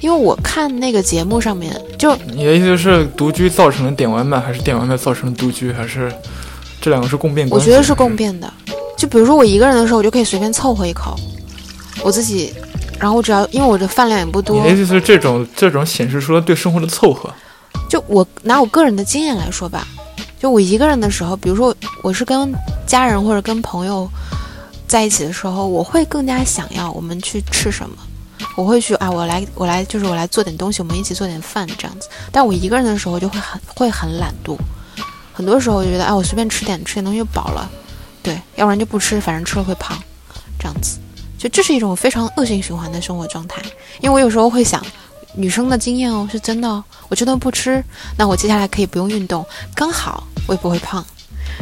[0.03, 6.11] 因为我看那个节目上面，就你的意思是独居造成了点外卖，还是点外卖造成了独居，还是
[6.81, 7.69] 这两个是共变关系？
[7.69, 8.51] 我觉得是共变的。
[8.97, 11.15] 就比如说我一个人的时候，我就可以随便凑合一口，
[12.03, 12.53] 我自己，
[12.99, 14.57] 然后我只要因为我的饭量也不多。
[14.57, 17.33] 你的意思是这种这种显示出了对生活的凑合？
[17.89, 19.87] 就我拿我个人的经验来说吧，
[20.37, 22.53] 就我一个人的时候，比如说我是跟
[22.85, 24.09] 家人或者跟朋友
[24.85, 27.95] 在一起的时候，我会更加想要我们去吃什么。
[28.55, 32.07] 我会去啊，我来，我来，就是我来做点东西，我们一起做点饭这样子。
[32.31, 34.57] 但我一个人的时候就会很会很懒惰，
[35.33, 37.69] 很多时候我觉得，哎，我随便吃点吃点东西就饱了，
[38.21, 39.97] 对，要不然就不吃，反正吃了会胖，
[40.59, 40.99] 这样子。
[41.37, 43.61] 就这是一种非常恶性循环的生活状态。
[43.99, 44.81] 因为我有时候会想，
[45.35, 47.83] 女生的经验哦，是真的哦，我这顿不吃，
[48.17, 51.03] 那我接下来可以不用运动，刚好我也不会胖。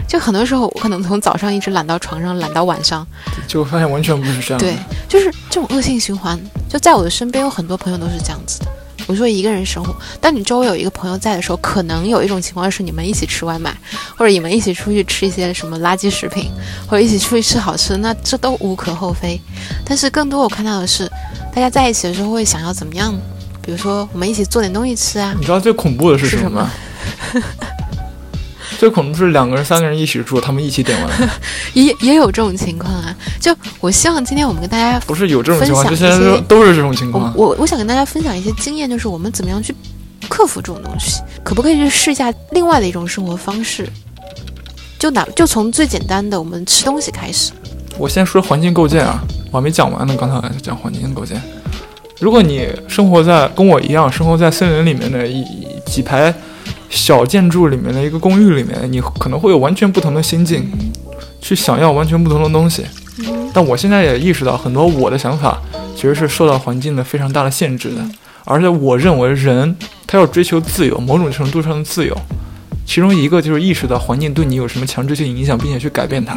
[0.08, 3.06] 就很多时候，我可能从早上一直懒到床上，懒到晚上，
[3.48, 4.60] 就发现完全不是这样。
[4.60, 4.76] 对，
[5.08, 6.40] 就是这种恶性循环。
[6.70, 8.68] 就在我的身边有很多朋友都是这样子的，
[9.08, 13.76] 我说一个人生活，当你周围有一个朋友在的时候，可能有一种情况是你们一起吃外卖，
[14.16, 16.50] 或者你们一起出去吃一些什么垃圾食品，
[16.88, 19.40] 或者一起出去吃好吃的，那这都无可厚非。
[19.86, 21.10] 但是更多我看到的是，
[21.54, 23.14] 大家在一起的时候会想要怎么样？
[23.62, 25.36] 比如说我们一起做点东西吃啊。
[25.38, 26.68] 你知道最恐怖的是是什么
[27.32, 27.42] 什
[28.82, 31.30] 最恐怖是两个人、三个人一起住，他们一起点外卖，
[31.80, 33.16] 也也有这种情况啊。
[33.40, 37.32] 就我希望今天我们跟大家不是有这种情况，分就享一些都都是这种情况。
[37.38, 39.72] 我我想跟大家分享一些经验，就是我们怎么样去
[40.28, 43.88] 克服这种东西，可不可以去试一下另外的一种生活方式？
[44.98, 47.52] 就哪就从最简单的我们吃东西开始。
[48.00, 51.40] 我先说环境构建啊，我还没讲完呢，刚才讲环境构建。
[52.20, 56.34] 如果你生活在跟我一样生活在森林里面的一一几排
[56.92, 60.70] 小建筑里面的一个公寓里面，你可能会有完全不同的心境，
[61.42, 62.86] 去想要完全不同的东西。
[63.54, 65.60] 但我现在也意识到，很多我的想法
[65.96, 68.06] 其实是受到环境的非常大的限制的，
[68.46, 69.76] 而且我认为人
[70.06, 72.16] 他要追求自由，某种程度上的自由，
[72.86, 76.36] 其中一个就是意识到环境对你有什么强制性影响，并且去改变它，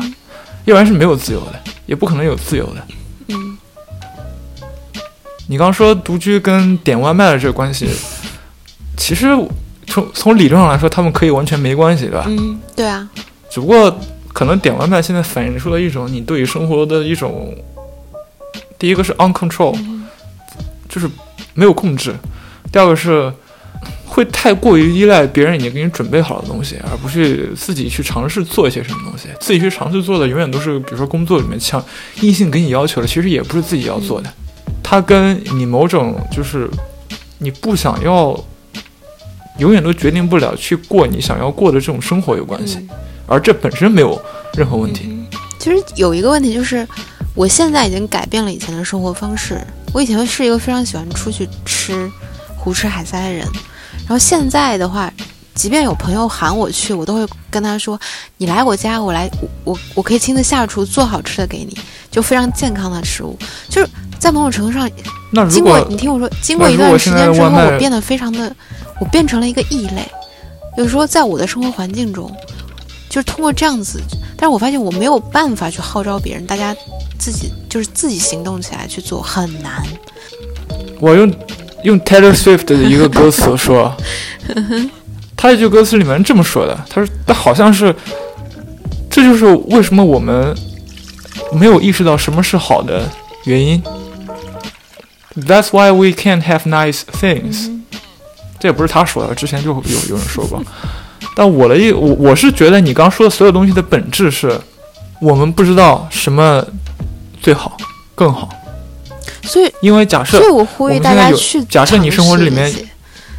[0.64, 2.86] 要不然是没有自由的，也不可能有自由的。
[3.28, 3.58] 嗯
[5.46, 7.86] 你刚说独居跟点外卖的这个关系，
[8.96, 9.28] 其实
[9.86, 12.24] 从从理论上来说，他们可以完全没关系，对吧？
[12.26, 13.08] 嗯，对啊，
[13.50, 13.96] 只不过
[14.32, 17.54] 可能点外卖现在反映出了一种你对于生活的一种，
[18.78, 19.76] 第一个是 uncontrol，
[20.88, 21.08] 就是
[21.54, 22.12] 没有控制；
[22.72, 23.32] 第二个是
[24.06, 29.28] 会太过于依赖别人已经给你准备好的东西，而不去自己去尝试做一些什么东西。
[29.38, 31.84] 自己去尝试做的永远都是，比如说工作里面强
[32.22, 34.32] 硬性给你要求的，其实也不是自己要做的，
[34.82, 36.68] 它跟你某种就是
[37.38, 38.36] 你不想要。
[39.58, 42.78] 永远都决定不了去过你想要过的这种生活有关系，
[43.26, 44.20] 而这本身没有
[44.54, 45.10] 任何问题。
[45.58, 46.86] 其实有一个问题就是，
[47.34, 49.60] 我现在已经改变了以前的生活方式。
[49.92, 52.10] 我以前是一个非常喜欢出去吃、
[52.56, 53.46] 胡吃海塞的人，
[53.98, 55.08] 然后现在的话，
[55.54, 57.98] 即便有朋友喊我去，我都会跟他说
[58.38, 61.78] ：“你来我家，我来，我我我可以亲自下厨做好吃的给你，
[62.10, 63.38] 就非常健康的食物。”
[63.70, 63.88] 就是
[64.18, 64.90] 在某种程度上，
[65.34, 68.54] 那如经过果你听我说，经过一段时间之后，我变得非常的，
[69.00, 70.06] 我变成了一个异类。
[70.76, 72.30] 有时候在我的生活环境中，
[73.08, 74.00] 就是通过这样子，
[74.36, 76.74] 但是我发现我没有办法去号召别人，大家
[77.18, 79.84] 自己就是自己行动起来去做，很难。
[81.00, 81.32] 我用
[81.82, 83.92] 用 Taylor Swift 的一个歌词 说，
[85.36, 87.94] 他一句歌词里面这么说的，他说他好像是，
[89.10, 90.56] 这就是为什么我们
[91.52, 93.02] 没有意识到什么是好的
[93.44, 93.82] 原因。
[95.36, 97.70] That's why we can't have nice things、
[98.60, 100.62] 这也不是他说的，之前就有有人说过。
[101.34, 104.60] 但我的意我我是觉得你刚说的所有东西的本质是，
[105.20, 106.64] 我们不知道什么
[107.42, 107.76] 最好
[108.14, 108.48] 更好，
[109.42, 112.72] 所以，因为假设所以我呼吁大我们现在有家去假设你生活里面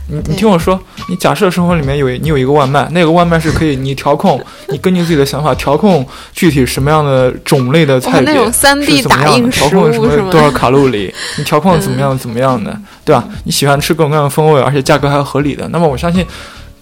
[0.07, 9.99] 你你听我说，你假设生活里面有你有一个外卖，那个外卖是可以你调控， 你根据自己的想法调控具体什么样的种类的菜品，那种三 D 打印食调控什？
[9.99, 13.23] 么多少卡路里，你调控怎么样怎么样的，对吧？
[13.43, 16.25] 你喜欢吃各种各样的风味，而且价格还合理的，那么我相信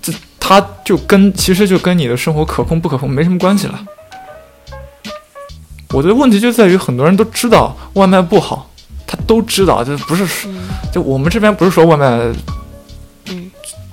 [0.02, 3.80] 这它就跟其实就跟你的生活可控不可控没什么关系了。
[5.94, 8.70] 我的问题就在于很多人都知道外卖不好，
[9.06, 12.36] 他都知道，这不是嗯就我们这边不是说外卖，嗯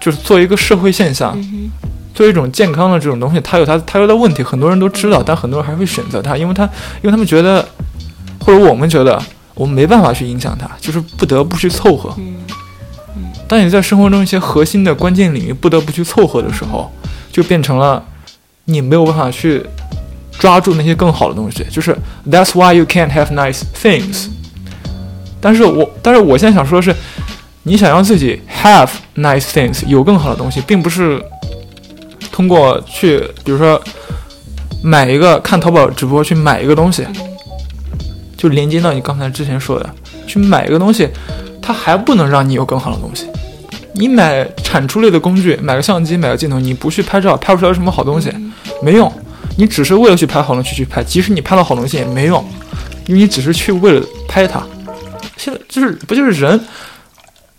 [0.01, 1.71] 就是作为一个社会现象，嗯
[2.13, 7.67] 作为一种健康的这种东西，它有它它有的问题，很多人都知道，但很多人还会选择它，因为它因为他们觉得，
[8.41, 9.23] 或者我们觉得
[9.55, 12.13] 我们没办法去影响它，就是不得不去凑合。
[12.19, 12.37] 嗯
[13.49, 16.89] 当你在生活中一些核心的关键领域不得不去凑合的时候，
[17.33, 18.01] 就变成了
[18.67, 19.61] 你没有办法去
[20.39, 21.93] 抓住那些更好的东西，就是
[22.31, 24.29] That's why you can't have nice things。
[25.41, 26.95] 但是我但是我现在想说的是，
[27.63, 31.23] 你想让自己 have nice things 有更好的东西，并不是
[32.33, 33.81] 通过去比如说
[34.83, 37.07] 买一个看淘宝直播去买一个东西，
[38.37, 39.91] 就连接到你刚才之前说的，
[40.27, 41.09] 去买一个东西，
[41.61, 43.27] 它还不能让你有更好的东西。
[43.93, 48.33] 你买产出类的工具，买个相机，买个镜头，你不去拍照，拍不出来什么好东西，
[48.83, 49.13] 没用。
[49.57, 52.43] 你只是为了去拍好东西去拍，即使你拍到好东西也没用，
[53.07, 54.63] 因为你只是去为了拍它。
[55.37, 56.59] 现在就是不就是人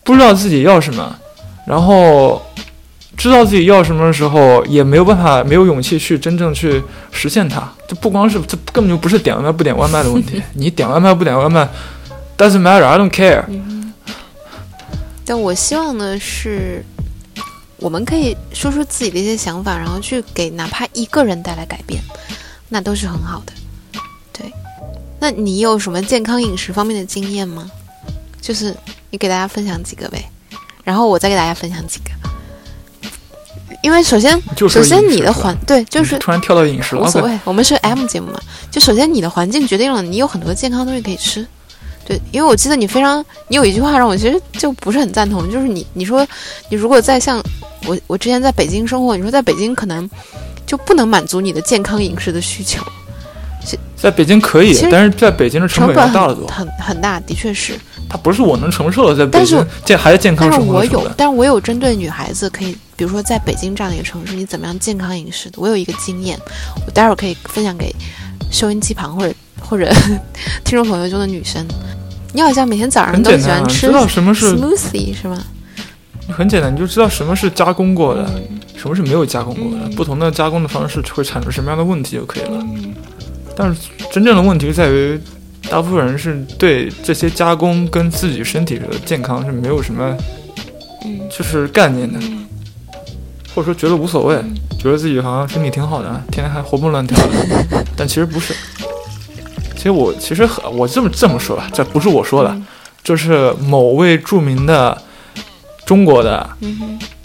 [0.04, 1.16] 不知道自己要什么，
[1.68, 2.42] 然后
[3.18, 7.72] 知道自己要什么的时候，也没有办法，没有勇气去真正去实现它。
[7.88, 11.68] 这不光是这根本就不是点外卖不点外卖的问题， 你点外卖不点外卖
[12.38, 13.44] ，doesn't matter，I don't care。
[15.24, 16.84] 但我希望的是，
[17.78, 22.02] 我们可以说出自己的一些想法，然后去给哪怕一个人带来改变，
[22.70, 23.54] 那都是很好的。
[24.34, 24.52] 对，
[25.20, 27.70] 那你有什么健康饮食方面的经验吗？
[28.42, 28.76] 就是
[29.12, 30.26] 你给大家分享几个呗。
[30.84, 32.10] 然后我再给大家分享几个。
[33.84, 38.40] 因为首先，首先你的环对就是突然跳到饮食了，无所谓，我们是 M 节目嘛。
[38.70, 41.46] 就首先你的环境决定了你有很多健康东西可以吃。
[42.06, 46.28] 对，因为我记得你非常，你有一句话让我其实就不是很赞同，就是你你说
[46.70, 47.42] 你如果在像
[47.86, 50.08] 我我之前在北京生活，你说在北京可能
[50.66, 52.84] 就不能满足你的健康饮食的需求，
[53.96, 57.80] 在北京可以，但是在北京的成成本大了多，很很很大，的确是。
[58.12, 59.16] 它不是我能承受的。
[59.16, 65.56] 在北京健还是健康但是我有生活的成本，，但是我有针对女孩子可以，比如说在北京这样的一个城市，你怎么样健康饮食的？
[65.62, 66.38] 我有一个经验，
[66.86, 67.96] 我待会儿可以分享给
[68.52, 69.90] 收音机旁或者或者
[70.66, 71.66] 听众朋友中的女生。
[72.34, 75.42] 你好像每天早上都喜欢吃知道什么是 smoothie 是吗？
[76.30, 82.58] 很简单，你就知道什么是加工过的，嗯什么是没有加工过的，不同的加工的方式会产生什么样的问题就可以了。
[82.60, 82.94] 嗯
[83.54, 85.20] 但是真正的问题在于，
[85.70, 90.18] 大部分人是对这些加工跟自己身体的健康是没有什么
[91.06, 91.20] 嗯。
[91.30, 92.46] 就是概念的，嗯。
[93.56, 94.54] 或者说觉得无所谓，嗯。
[94.80, 98.54] 觉得自己好像身体挺好的，天天还活蹦乱跳的， 但其实不是。
[99.76, 102.66] 其实我其实很我这么这么说吧，这不是我说的，嗯。
[103.04, 104.96] 这是某位著名的
[105.86, 106.48] 中国的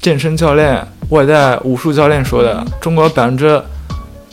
[0.00, 3.62] 健身教练、外带武术教练说的，中国百分之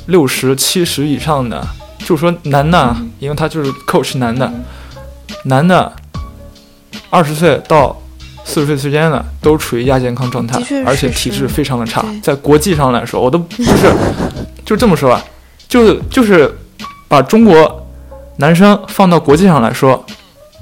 [0.05, 1.61] 六十七十以上的，
[1.99, 4.51] 就说男的，因为他就是 coach 男的，
[5.45, 5.91] 男的
[7.09, 7.95] 二十岁到
[8.43, 12.03] 四十岁之间的都处于亚健康状态而且体质非常的差。
[12.21, 13.93] 在国际上来说，我都不是
[14.65, 15.23] 就这么说吧，
[15.67, 16.53] 就是就是
[17.07, 17.87] 把中国
[18.37, 20.05] 男生放到国际上来说，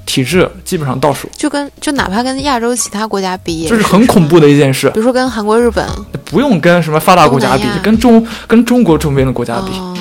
[0.06, 4.88] 体质基本上倒数，就跟就哪怕跟亚洲其他国家比，也这是很恐怖的一件事。
[4.90, 4.98] 比。
[4.98, 5.86] 如说跟韩国、日本。
[6.24, 9.94] 不用跟什么发达国家比跟中跟中国周边的国家比，哦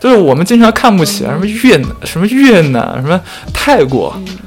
[0.00, 3.20] 就是我们经常看不起啊什么越南、什么越南、什么
[3.52, 4.12] 泰国。
[4.16, 4.38] 嗯。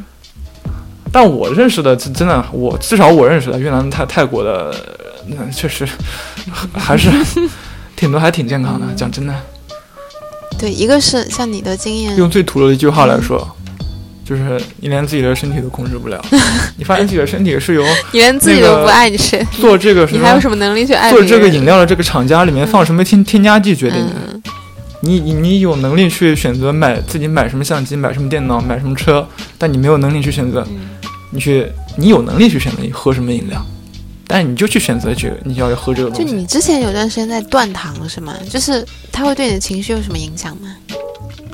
[1.11, 4.75] 但我认识的真真的，我至少我认识的越南、泰泰国的，
[5.27, 5.87] 那确实
[6.75, 7.07] 还是
[7.95, 8.87] 挺多，还挺健康的。
[8.95, 9.33] 讲真的，
[10.57, 13.47] 对，一个是像你的经验，用最土的一句话来说，
[14.25, 16.19] 就是你连自己的身体都控制不了，
[16.77, 24.51] 你发现自己的身体是由你连自己都不爱，你谁做这个什么你还有什么能力去爱做这个饮料的这个厂家里面放什么添添加剂决定的。
[25.05, 30.89] 你你有能力去选择买自己买什么相机、买什么电脑、买什么车，但你没有能力去选择，嗯
[31.29, 33.63] 你去你有能力去选择你喝什么饮料，
[34.27, 36.31] 但是你就去选择这个，你要喝这个就东西。
[36.31, 38.33] 就你之前有段时间在断糖是吗？
[38.49, 40.73] 就是它会对你的情绪有什么影响吗？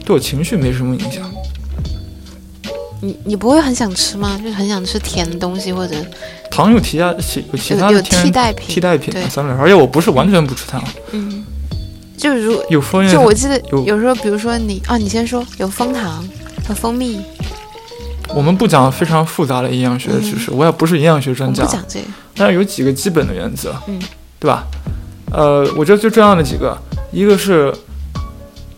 [0.05, 1.31] 对我情绪没什么影响，
[3.01, 4.37] 你你不会很想吃吗？
[4.43, 5.95] 就是很想吃甜的东西或者
[6.51, 10.83] 糖有其他其有其他的天替代品替代品对相对来说，而且我不是完全不吃糖，
[11.13, 11.45] 嗯，
[12.19, 16.27] 就是如有枫叶就我记得有有时候，比如说你啊，你先说有蜂糖
[16.67, 17.21] 和蜂蜜，
[18.35, 22.05] 我们不讲非常复杂的营养学的知识，我也不是营养学专家们不，讲这个，
[22.35, 23.97] 但是有几个基本的原则，嗯，
[24.37, 24.67] 对吧？
[25.31, 26.77] 呃，我觉得最重要的几个，
[27.11, 27.73] 一个是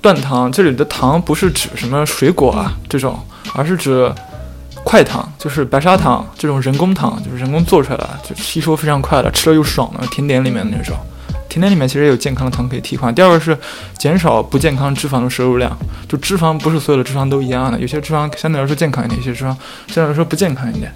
[0.01, 3.19] 断糖，这里的糖不是指什么水果啊这种，
[3.56, 4.13] 而是指
[4.84, 10.95] 快糖，就是白砂糖这种人工糖，就是人工做出来的，就吸收非常快的，吃了又爽的，甜点里面的那种。
[11.52, 13.14] 甜点里面其实也有健康的糖可以替换。
[13.14, 13.58] 第二个是
[13.98, 19.54] 减少不健康脂肪的摄入量，就脂肪不是所有的脂肪都一样的，有些脂肪相对来说健康一点，有些脂肪
[19.88, 20.90] 相对来说不健康一点。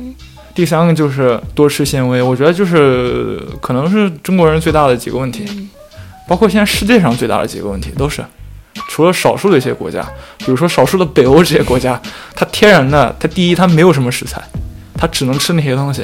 [0.53, 5.69] 第三个就是多吃纤维，我觉得就是可能是中国人最大的几个问题，嗯
[6.27, 8.23] 包括现在世界上最大的几个问题都是，
[8.89, 10.01] 除了少数的一些国家，
[10.39, 12.01] 比如说少数的北欧这些国家，
[12.33, 14.41] 它天然的，它第一它没有什么食材，
[14.97, 16.01] 它只能吃那些东西；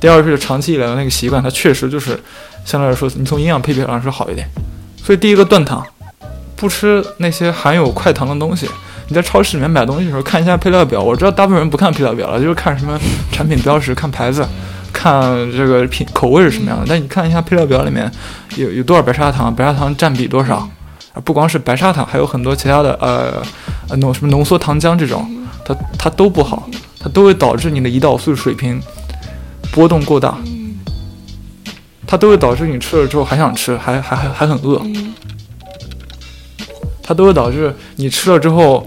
[0.00, 2.18] 第二是长期以来的那个习惯，它确实就是
[2.64, 4.48] 相对来说，你从营养配比上说好一点。
[5.02, 5.84] 所以第一个断糖，
[6.56, 8.68] 不吃那些含有快糖的东西。
[9.08, 12.96] 你在超市里面买东西的时候看一下配料表，我知道大部分人不看配料表了，就是看什么
[13.32, 14.46] 产品标识、看牌子、
[14.92, 15.20] 看
[15.50, 16.86] 这个品口味是什么样的。
[16.88, 18.08] 但你看一下配料表里面
[18.54, 20.58] 有有多少白砂糖，白砂糖占比多少，
[21.12, 23.42] 啊，不光是白砂糖，还有很多其他的呃
[23.88, 25.28] 呃浓什么浓缩糖浆这种，
[25.64, 26.68] 它它都不好，
[27.00, 28.80] 它都会导致你的胰岛素水平
[29.72, 30.38] 波动过大，
[32.10, 34.82] 它都会导致你吃了之后还想吃，还还还还很饿。
[37.00, 38.84] 它都会导致你吃了之后，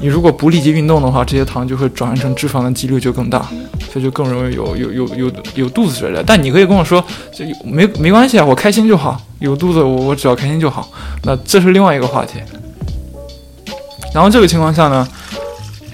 [0.00, 3.46] 你如果不立即运动的话，这些糖就会转换成脂肪的几率就更大，
[3.92, 6.24] 所以就更容易有有有有有肚子之类的。
[6.26, 7.02] 但你可以跟我说，
[7.32, 10.90] 这没没关系啊，我开心就好，有肚子我我只要开心就好。
[11.22, 12.40] 那这是另外一个话题。
[14.12, 15.06] 然后这个情况下呢，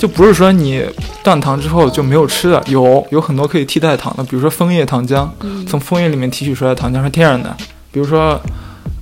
[0.00, 0.82] 就不是说你
[1.22, 7.54] 断糖之后就没有吃的，有有很多可以替代糖的，比如说枫叶糖浆，嗯从枫叶里面提取出来的糖浆是天然的，
[7.92, 8.40] 比如说，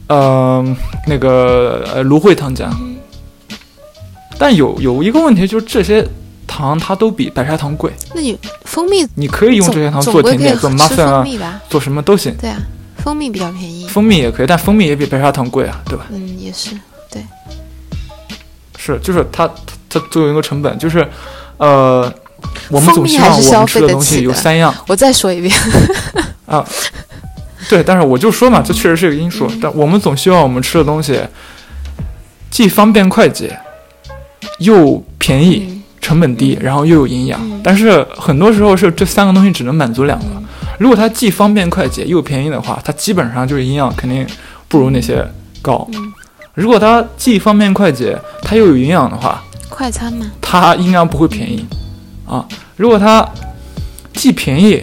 [0.08, 0.76] 呃，
[1.06, 2.68] 那个呃芦荟糖浆。
[4.40, 6.02] 但有有一个问题就是这些
[6.48, 7.92] 糖糖它都比白砂糖贵。
[8.12, 11.60] 那你蜂蜜你可以用这些糖做甜点、做总归可以 muffin 吃蜂啊？
[11.70, 12.34] 做什么都行。
[12.40, 12.58] 对啊，
[12.96, 13.86] 蜂蜜比较便宜。
[13.86, 16.06] 蜂蜜也可以，但蜂蜜也比白砂糖贵啊，对吧？
[16.10, 16.70] 嗯，也是。
[17.08, 17.24] 对
[18.76, 19.48] 是，就是它
[19.88, 21.06] 它它作为一个成本，就是
[21.56, 22.12] 呃，
[22.70, 24.74] 我们总希望我们吃的东西有三样。
[24.86, 25.54] 我再说一遍
[26.46, 26.64] 啊，
[27.68, 29.46] 对，但是我就说嘛，这确实是一个因素。
[29.50, 31.20] 嗯但我们总希望我们吃的东西
[32.50, 33.58] 既方便快捷，
[34.58, 37.38] 又便宜、嗯成本低，然后又有营养。
[37.42, 40.24] 嗯但是很多时候是这三个东西只能满足两个。
[40.36, 40.44] 嗯
[40.78, 44.24] 如果它既方便快捷又便宜的话，它基本上就是营养肯定
[44.68, 45.26] 不如那些
[45.60, 45.86] 高。
[45.92, 46.12] 嗯
[46.54, 49.44] 如果它既方便快捷，它又有营养的话，
[49.78, 51.64] 快餐吗，它应该不会便宜
[52.26, 52.44] 啊。
[52.74, 53.24] 如果它
[54.12, 54.82] 既便宜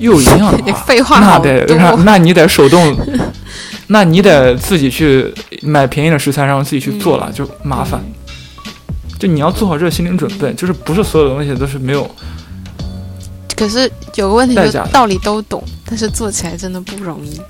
[0.00, 1.64] 又有营养的话， 废话那得。
[1.76, 2.96] 那那你得手动，
[3.86, 5.32] 那你得自己去
[5.62, 8.02] 买便宜的食材，然后自己去做了，就麻烦。
[9.16, 12.10] 就你要做好这个心理准备，就是不是所有的东西都是没有
[13.54, 17.40] 可是有个问题，就是道理都懂，但是做起来真的不容易。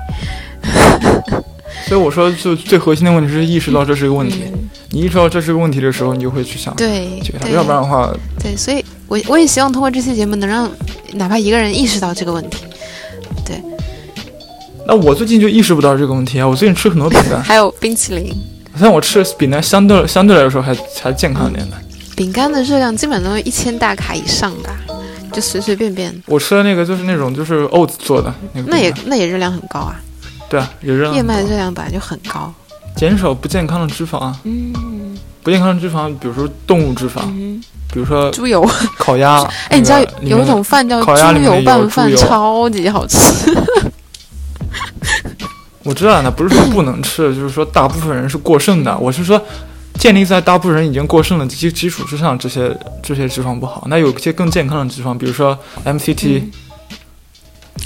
[1.86, 4.44] 所以我说，就最核心的问题是意识到这是一个问题。
[4.52, 10.70] 嗯，你意识到这是个问题的时候，你就会去想对解决它，要不然的话，对，所以我我也希望通过这期节目能让
[11.14, 12.64] 哪怕一个人意识到这个问题，
[13.44, 13.60] 对
[14.86, 16.46] 那我最近就意识不到这个问题啊。
[16.46, 18.32] 我最近吃很多饼干， 还有冰淇淋。
[18.76, 21.76] 虽然我吃的饼干相对相对来说还还健康一点的。
[22.16, 24.70] 饼干的热量基本都是一千大卡以上吧，
[25.32, 30.00] 就随随便便，我吃的那个就是那种就是 oats 做的那个，那也那也热量很高啊，
[30.52, 32.52] 对啊，有热量燕麦热量本来就很高。
[32.94, 37.58] 减少不健康的脂肪啊，嗯不健康的脂肪，比如说动物脂肪，嗯，
[37.90, 38.62] 比如说猪油，
[38.98, 39.42] 烤鸭。
[39.70, 43.18] 哎，你知道有一种饭叫猪油拌饭，超级好吃。
[45.84, 48.94] 我知道那不是说不能吃，就是说大部分人是过剩的。
[48.98, 49.40] 我是说，
[49.98, 53.84] 建立在大部分人已经过剩的基基础之上，这些这些脂肪不好。
[53.88, 56.50] 那有些更健康的脂肪，比如说 MCT，、嗯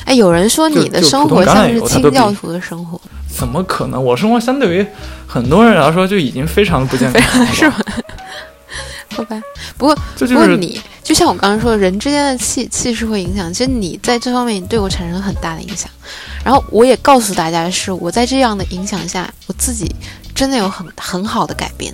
[0.04, 4.02] 哎，有人说你的生活像是清教徒的生活，怎么可能？
[4.02, 4.86] 我生活相对于
[5.26, 7.76] 很多人来说就已经非常的不健康了， 是吗？
[9.16, 9.40] 好吧，
[9.78, 13.50] 不过这就是不过你就像我刚刚说的，人之间的气气是会影响。
[13.52, 15.90] 其实你在这方面，你对我产生很大的影响。
[16.44, 19.90] 然后我也告诉大家的是，我在这样的影响下，我自己
[20.34, 21.92] 真的有很很好的改变。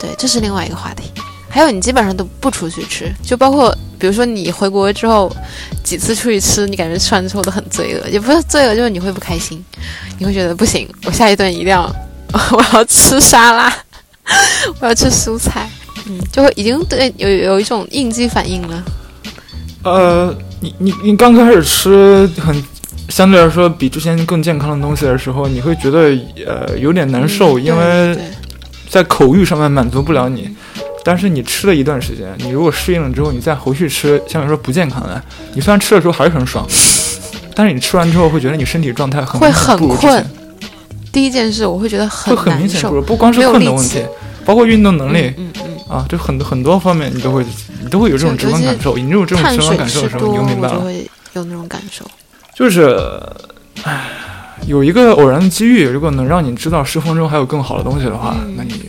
[0.00, 1.12] 对，这是另外一个话题。
[1.48, 5.30] 还有，你基本上都不出去吃，就包括比如说你回国之后
[5.92, 9.62] 几次出去吃，你感觉吃完之后都很罪恶，也不是罪恶，就是你会不开心，
[10.18, 11.84] 你会觉得不行，我下一顿一定要
[12.32, 13.70] 我要吃沙拉，
[14.80, 15.68] 我要吃蔬菜。
[16.06, 18.82] 嗯，就会已经对有有一种应激反应了。
[19.84, 22.64] 呃，你你你刚开始吃很
[23.10, 28.18] 相对来说比之前更健康的东西的时候，你会觉得呃有点难受，嗯因为
[28.88, 30.48] 在口欲上面满足不了你。
[31.04, 35.22] 但是你吃了一段时间，你如果适应了之后，你再回去吃相对来说不健康的，
[35.54, 36.66] 你虽然吃的时候还是很爽，
[37.54, 40.24] 但是你吃完之后会觉得你身体状态很会很困
[41.12, 42.56] 第一件事我会觉得会很。
[42.56, 44.02] 明显不如，不光是困的问题，
[44.44, 47.44] 包括运动能力、嗯嗯啊，就很多很多方面你都会
[47.82, 48.96] 你都会有这种直观感受。
[48.96, 50.74] 你有这嗯，种直观感受的时候，你就明白了。
[50.76, 52.04] 就会有那种感受。
[52.54, 52.96] 就是，
[53.82, 54.08] 唉，
[54.66, 58.88] 有一个偶然的机遇，如果能让你知道生活中还有更好的东西的话，嗯那你，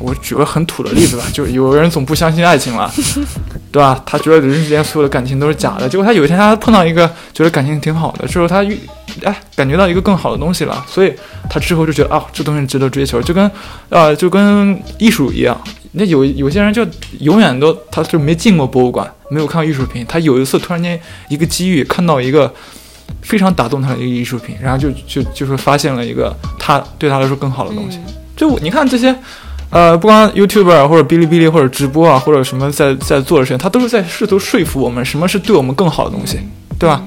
[0.00, 2.92] 我举个很土的例子吧，就有人总不相信爱情了，
[3.70, 4.02] 对吧？
[4.04, 8.78] 他觉得人之间所有的感情都是假的，结果他有一天他碰到一个觉得感情挺好的，之后他遇，
[9.22, 11.12] 哎，感觉到一个更好的东西了，所以
[11.48, 13.48] 他之后就觉得啊，这东西值得追求，就跟，
[13.88, 15.58] 呃，就跟艺术一样。
[15.92, 16.84] 那有有些人就
[17.20, 22.52] 永远都他就没进过博物馆，没有看过艺术品，他有一次突然间一个机遇看到一个
[23.22, 27.98] 非常打动他的一个艺术品，然后就就就是发现了一个他对他来说更好的东西。
[27.98, 29.14] 嗯就你看这些，
[29.74, 36.38] 呃，不光 YouTuber 或者哔哩哔哩或者直播啊，或者什么在在做的事情，他都是在试图说服我们什么是对我们更好的东西，
[36.78, 37.02] 对吧？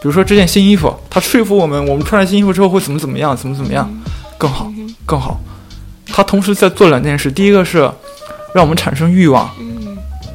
[0.08, 3.86] 如说这件新衣服，他说服我们，我们穿上新衣服之后会怎么怎么样，怎么怎么样，
[4.38, 4.72] 更好，
[5.04, 5.38] 更好。
[6.06, 7.80] 他同时在做两件事，第一个是
[8.54, 9.50] 让我们产生欲望，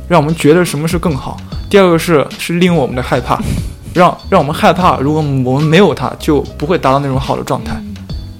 [0.07, 1.35] 让我们觉得什么是更好；
[1.67, 3.41] 第二个是是利用我们的害怕，
[3.95, 7.75] 让让我们害怕，如果我们没有它，就不会达到那种好的状态。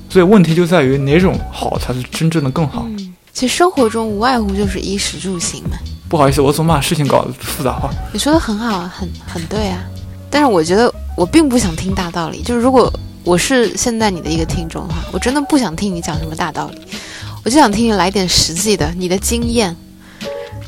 [0.09, 2.85] 所以问题就在于哪种好才是真正的更好。
[3.31, 5.77] 嗯，其实生活中无外乎就是衣食住行嘛。
[6.09, 7.89] 不好意思，我总把事情搞得复杂化。
[8.11, 9.81] 你说的很好啊，很很对啊。
[10.29, 12.91] 但是我觉得我并不想听大道理，就是如果
[13.23, 16.81] 我是现在你的一个听众的话，我真的不想听你讲什么大道理，
[17.43, 19.75] 我就想听你来点实际的，你的经验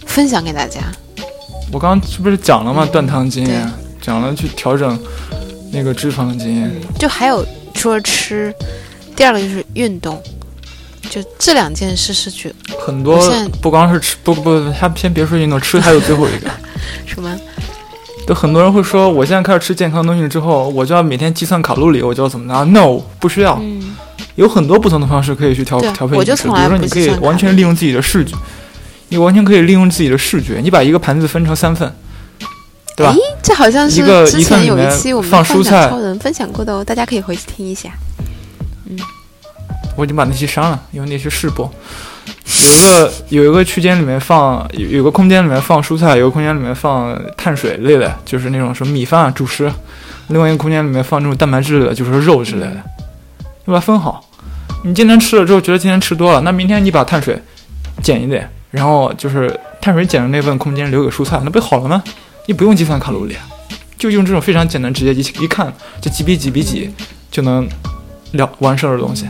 [0.06, 0.80] 分享给大家。
[1.72, 2.86] 我刚刚是不是讲了吗？
[2.86, 3.70] 断糖经验，
[4.02, 4.98] 讲了去调整
[5.72, 6.72] 那个脂肪的经验。
[7.00, 8.54] 就还有除了吃，
[9.16, 10.22] 第二个就是运动，
[11.10, 13.20] 就这两件事是觉很多
[13.62, 16.50] 不光是吃，不不不，他先别说运动，吃还有最后一个。
[17.06, 17.36] 什么？
[18.26, 23.60] 就很多人会说，我现在开始吃健康东西之后，我就要每天计算卡路里，我就要怎么拿？No，不需要。
[23.62, 23.96] 嗯，
[24.36, 28.36] 有很多不同的方式可以去调调配饮食，比我就从来如说你可以完全利用自己的视觉，
[29.10, 31.94] 你完全可以利用自己的视觉，你把一个盘子分成三份，
[32.96, 33.20] 对吧咦？
[33.44, 37.90] 这好像是一个之前有一期我们放蔬菜超人分享过的哦，大家可以回去听一下。
[39.96, 41.70] 我已经把那些删了，因为那些试播。
[42.62, 49.68] 有一个有一个区间里面放有有个空间里面放蔬菜，有个空间里面放碳水类的，就是那种什么米饭啊主食；
[50.28, 52.84] 另外一个空间里面放这种蛋白质的，就是肉之类的，
[53.66, 54.24] 你把它分好。
[54.86, 57.42] 你今天吃了之后觉得今天吃多了，那明天你把碳水
[58.02, 62.04] 减一点，然后就是碳水减的那份空间留给蔬菜，那不就好了吗？
[62.46, 63.36] 你不用计算卡路里，
[63.98, 66.90] 就用这种非常简单直接一一看就几比几比几
[67.32, 67.68] 就能
[68.34, 69.26] 了完事儿的东西。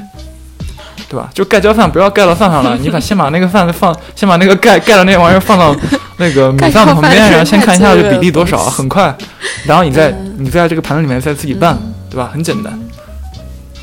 [1.13, 1.29] 对吧？
[1.31, 5.75] 就盖浇饭不要盖到饭上了，你把先把那个饭放，先把那个盖盖的那玩意儿放到
[6.17, 9.15] 那个米饭旁边，然后先看一下这比例多少，很快，
[9.65, 11.77] 然后你再你在这个盘子里面再自己拌，
[12.09, 12.31] 对吧？
[12.33, 12.73] 很简单。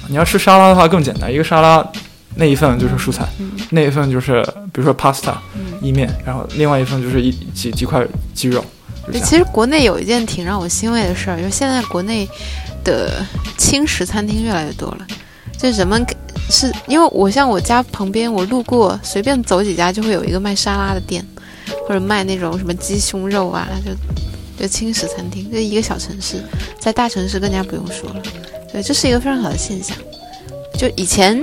[0.09, 1.87] 你要吃沙拉的话更简单，一个沙拉
[2.35, 3.25] 那一份就是蔬菜，
[3.71, 5.35] 那一份就是比如说 pasta
[5.81, 8.05] 意面，然后另外一份就是一几几块
[8.35, 8.65] 鸡肉。
[9.23, 12.29] 其实国内有一件挺让我欣慰的事儿，就是现在国内
[12.83, 13.25] 的
[13.57, 15.07] 轻食餐厅越来越多了。
[15.61, 16.07] 就人们
[16.49, 21.23] 是因为我像我家旁边，我路过随便走几家就会有一个卖沙拉的店，
[21.87, 23.93] 或者卖那种什么鸡胸肉啊，就
[24.59, 25.51] 就轻食餐厅。
[25.53, 26.43] 这一个小城市，
[26.79, 28.23] 在大城市更加不用说了。
[28.73, 29.95] 对，这是一个非常好的现象。
[30.79, 31.39] 就以前，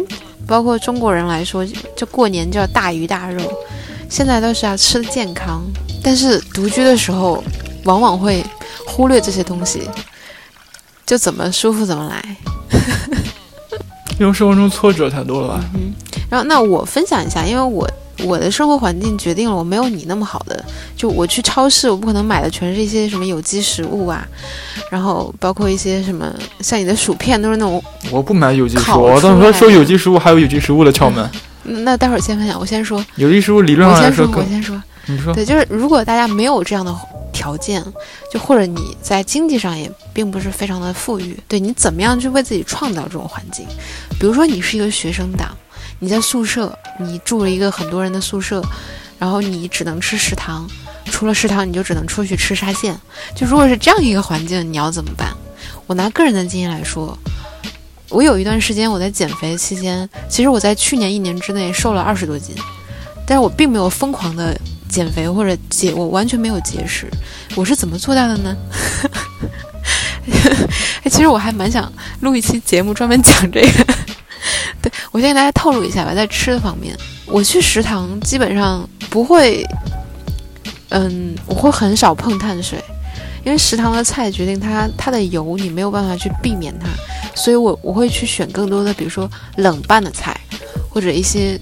[0.47, 1.63] 包括中国人来说，
[1.95, 3.43] 就过年就要大鱼大肉，
[4.09, 5.63] 现在都是要吃的健康。
[6.03, 7.43] 但是独居的时候，
[7.83, 8.43] 往往会
[8.83, 9.87] 忽略这些东西，
[11.05, 12.35] 就怎么舒服怎么来。
[14.19, 15.63] 因为生活中挫折太多了吧？
[15.75, 15.93] 嗯
[16.29, 17.89] 然后，那我分享一下，因为我
[18.25, 20.61] 我的生活环境决定了我没有你那么好的。
[20.95, 24.27] 就我去超市，我不可能买的全是一些什么有机食物啊，
[24.91, 27.81] 然后包括一些什么像你的薯片都是那种。
[28.11, 31.29] 我不买有机食物，我当时说出来的说有机食物还有有机食物的窍门。
[31.63, 34.81] 那待会儿先分享，我先说，有机食物理论上来说我，先说。
[35.05, 36.93] 你说对，就是如果大家没有这样的
[37.31, 37.81] 条件，
[38.33, 43.67] 就或者你在经济上也并不是非常的富裕，对你怎么样去为自己创造这种环境？
[44.19, 45.55] 比如说你是一个学生党，
[45.99, 48.59] 你在宿舍，你住了一个很多人的宿舍，
[49.19, 50.67] 然后你只能吃食堂，
[51.11, 52.99] 除了食堂你就只能出去吃沙县。
[53.35, 55.31] 就如果是这样一个环境，你要怎么办？
[55.85, 57.15] 我拿个人的经验来说。
[58.09, 62.55] 我有一段时间我在减肥期间，其实我在去年一年之内瘦了二十多斤，
[63.27, 64.59] 但是我并没有疯狂的
[64.89, 67.07] 减肥或者节，我完全没有节食。
[67.55, 68.57] 我是怎么做到的呢？
[71.03, 73.67] 哎，其实我还蛮想录一期节目专门讲这个。
[74.81, 79.65] 对我先给大家透露一下吧，在吃的方面，我去食堂基本上不会，
[80.89, 82.79] 嗯，我会很少碰碳水，
[83.43, 86.87] 因为食堂的菜决定它它的油你没有办法去避免它，
[87.35, 90.39] 所以我我会去选更多的，比如说冷拌的菜，
[90.89, 91.59] 或者一些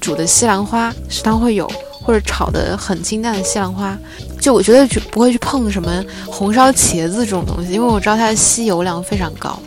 [0.00, 1.70] 煮的西兰花，食堂会有，
[2.06, 3.98] 或者炒的很清淡的西兰花。
[4.40, 9.60] 就我觉得就不会去碰什么红烧茄子这种东西，因为我知道它的吸油量非常高。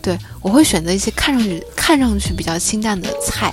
[0.00, 3.52] 对我会选择一些看上去看上去比较清淡的菜，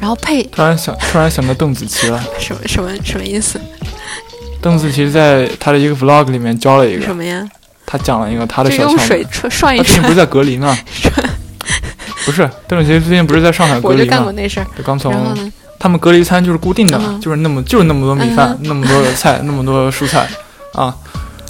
[0.00, 2.22] 然后配突然想突然想到邓紫棋了。
[2.38, 3.58] 什么什么什么意思？
[4.60, 7.48] 邓紫棋在她的一个 vlog 里面教了一个，什么呀？
[7.86, 8.96] 她讲了一个她的就小窍门。
[8.96, 10.14] 用水涮涮一涮她最近不是。
[10.16, 10.76] 在隔离吗？
[12.26, 14.04] 不是，邓紫棋最近不是在上海隔我就？
[14.04, 15.12] 干过那事儿，就刚从？
[15.78, 20.28] 他们隔离餐就是固定的，嗯就是那么就是那么多米饭，嗯那么多的菜，那么多的 蔬菜
[20.72, 20.94] 啊。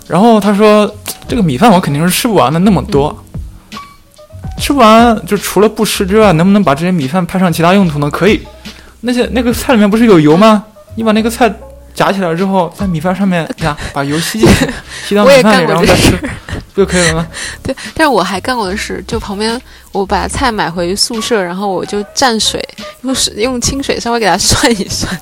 [0.07, 0.91] 然后他说，
[1.27, 3.17] 这个米饭我肯定是吃不完的，那么多，
[4.59, 8.11] 吃不完就除了不吃之外，能不能把这些米饭派上其他用途呢？
[8.11, 8.41] 可以。
[9.01, 10.65] 那些那个菜里面不是有油吗？
[10.97, 11.53] 你把那个菜
[11.99, 14.71] 夹起来之后，在米饭上面呀，把油吸进去，
[15.09, 16.31] 吸到我也米饭里，干过这然后再吃，
[16.73, 17.27] 不就可以了吗？
[17.61, 22.63] 对，但是我还干过的事，就旁边我把菜买回宿舍，然后我就蘸水，
[23.03, 25.19] 用水用清水稍微给它 涮一涮，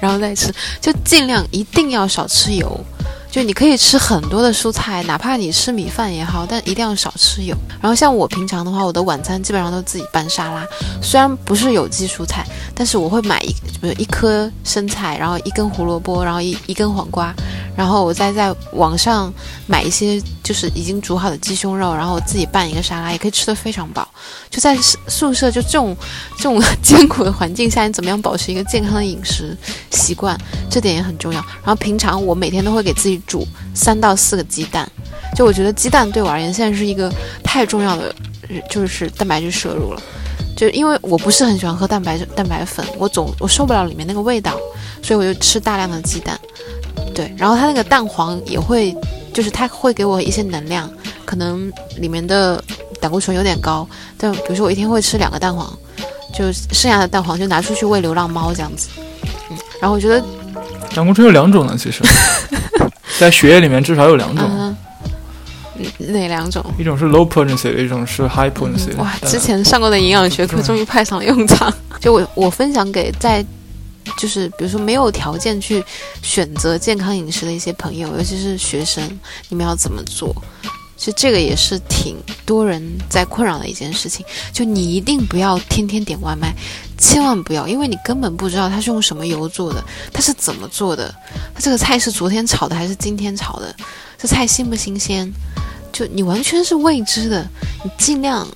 [0.00, 2.82] 然后再吃，就尽量一定要少吃油。
[3.30, 7.56] 就你可以吃很多的蔬菜，哪怕你吃米饭也好，但一定要少吃油。
[7.80, 10.66] 然后像我平常的话，我的晚餐基本上都自己拌沙拉，
[11.00, 17.32] 虽然不是有机蔬菜，但是我会买一比如一颗生菜，然后一根胡萝卜，然后一一根黄瓜，
[17.80, 19.32] 然后我再在网上
[19.66, 24.06] 买一些就是已经煮好的鸡胸肉，然后我自己拌一个沙拉，也可以吃得非常饱。
[24.50, 24.76] 就在
[25.08, 25.96] 宿舍就这种
[26.36, 29.56] 这种艰苦的环境下，你怎么样保持一个健康的饮食
[29.92, 31.40] 习惯，这点也很重要。
[31.40, 34.86] 然后平常我每天都会给自己煮三到四个鸡蛋，
[35.34, 37.10] 就我觉得鸡蛋对我而言现在是一个
[37.42, 38.14] 太重要的，
[38.68, 40.02] 就是蛋白质摄入了。
[40.54, 44.54] 就因为我不是很喜欢喝蛋白蛋白粉，我总我受不了里面那个味道，
[45.02, 46.38] 所以我就吃大量的鸡蛋。
[47.14, 48.94] 对，然后它那个蛋黄也会，
[49.32, 50.90] 就是它会给我一些能量，
[51.24, 52.62] 可能里面的
[53.00, 53.86] 胆固醇有点高，
[54.16, 55.72] 但比如说我一天会吃两个蛋黄，
[56.34, 58.88] 就剩下的蛋黄就拿出去喂流浪猫这样子。
[59.50, 60.22] 嗯，然后我觉得
[60.94, 62.02] 胆固醇有两种呢，其实，
[63.18, 64.44] 在血液里面至少有两种。
[64.48, 64.76] 嗯，
[65.98, 66.64] 哪两种？
[66.78, 68.96] 一种是 low potency 的，一种是 high potency 的。
[68.98, 71.72] 哇，之前上过的营养学课终于派上了用场。
[72.00, 73.44] 就我我分享给在，
[74.18, 75.84] 就是比如说没有条件去
[76.22, 79.02] 选择健康饮食的一些朋友，尤其是学生，
[79.48, 80.34] 你们要怎么做？
[80.96, 84.22] 其实这个也是挺多人在困扰的一件事情。
[84.52, 86.54] 就你一定不要天天点外卖，
[86.98, 89.82] 千万不要，因为你根本不知道它是用什么油做的，
[90.12, 91.14] 它是怎么做的，
[91.54, 93.74] 它这个菜是昨天炒的还是今天炒的，
[94.18, 95.32] 这菜新不新鲜？
[95.90, 97.48] 就你完全是未知的，
[97.82, 98.46] 你尽量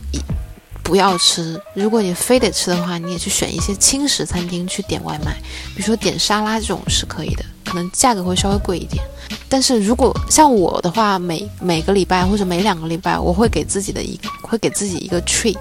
[0.84, 1.60] 不要吃。
[1.74, 5.32] 如果你非得吃的话，你也去选一些轻食餐厅去点外卖，
[5.74, 9.02] 比如说点沙拉这种是可以的，可能价格会稍微贵一点。
[9.48, 15.56] 但是如果像我的话，每 每个礼拜或者每两个礼拜，我会给自己的一会给自己一个 treat，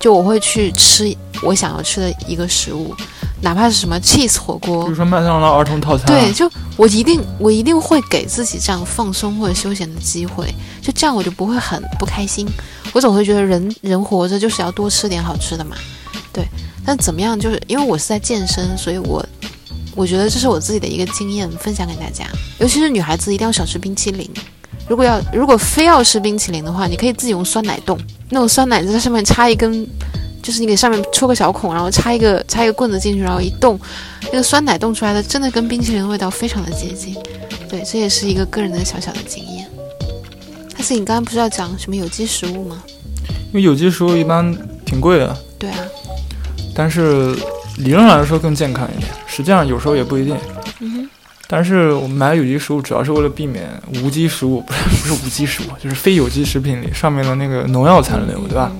[0.00, 2.94] 就我会去吃我想要吃的一个食物。
[3.42, 12.48] 哪怕是什么 cheese 火锅，比如说麦当劳儿童套餐，对，就我一定我一定会给自己这样放松或者休闲的机会，就这样我就不会很不开心。
[12.96, 15.76] 我总会觉得人人活着就是要多吃点好吃的嘛，
[16.32, 16.46] 对。
[16.82, 19.22] 但怎么样，就是因为我是在健身，所以我
[19.94, 22.24] 我觉得这是我自己的一个经验分享给大家。
[22.58, 24.26] 尤其是女孩子一定要少吃冰淇淋，
[24.88, 27.98] 如果要如果非要吃冰淇淋的话，你可以自己用酸奶冻，
[28.30, 29.86] 那种酸奶在上面插一根。
[30.42, 33.78] 就是你给上面戳个小孔，然后插一个插一个棍子进去，然后一冻，
[34.22, 37.14] 那个酸奶冻出来的真的跟冰淇淋的味道非常的接近。
[37.68, 39.68] 对，这也是一个个人的小小的经验。
[40.76, 42.82] 但是你刚刚不是要讲什么有机食物吗？
[43.48, 44.54] 因为有机食物一般
[44.84, 45.36] 挺贵的。
[45.58, 45.78] 对啊。
[46.74, 47.34] 但是
[47.78, 50.36] 理论上来说更健康一点，实际上有时候也不一定。
[50.80, 51.10] 嗯哼。
[51.48, 53.64] 但是我们买有机食物主要是为了避免
[54.02, 58.70] 无机食物，不是不是无机食物，就是非有机食品里上面的那个农药残留，对吧？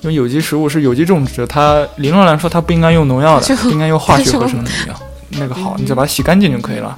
[0.00, 6.94] 因为有机食物是有机种植，它理论来说它不应该用农药的，不应该用化学合成的农药，那个好，你只要把它洗干净就可以了。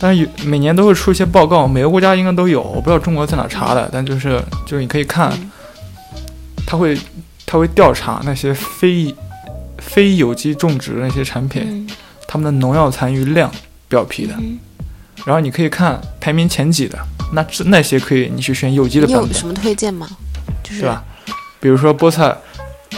[0.00, 5.30] 但是有每年都会出一些报告，每个国家应该都有，我不知道中国在哪查的，但就是就是你可以看，
[6.66, 6.98] 他会
[7.44, 9.14] 他会调查那些非
[9.76, 11.86] 非有机种植的那些产品，
[12.26, 13.50] 他们的农药残余量
[13.88, 14.34] 表皮的，
[15.26, 16.98] 然后你可以看排名前几的，
[17.34, 19.28] 那那些可以你去选有机的版本。
[19.28, 20.08] 有什么推荐吗？
[20.66, 21.04] 是吧？
[21.60, 22.34] 比如说菠菜，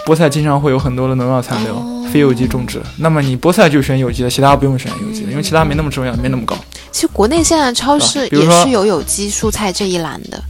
[0.07, 1.83] 菠菜经常会有很多的农药残留，
[2.13, 2.81] 非有机种植。
[2.99, 6.57] 那么你菠菜就选有机的，其他不用选有机的，因为其他没那么重要，没那么高。
[6.93, 10.41] 其实国内现在超市也是有有机蔬菜这一栏的，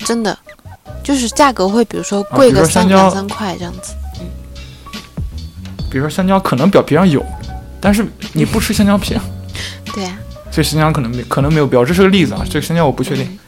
[0.00, 0.38] 真的，
[1.02, 3.94] 就是价格会比如说贵个三两三块这样子。
[4.20, 4.26] 嗯。
[5.90, 7.24] 比如说香蕉，可能表皮上有，
[7.80, 9.24] 但是你不吃香蕉皮啊。
[9.94, 10.16] 对呀。
[10.50, 12.44] 这香蕉可能没可能没有标，这是个例子啊。
[12.48, 13.38] 这个香蕉我不确定。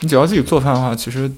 [0.00, 1.30] 你只要自己做饭的话，其实。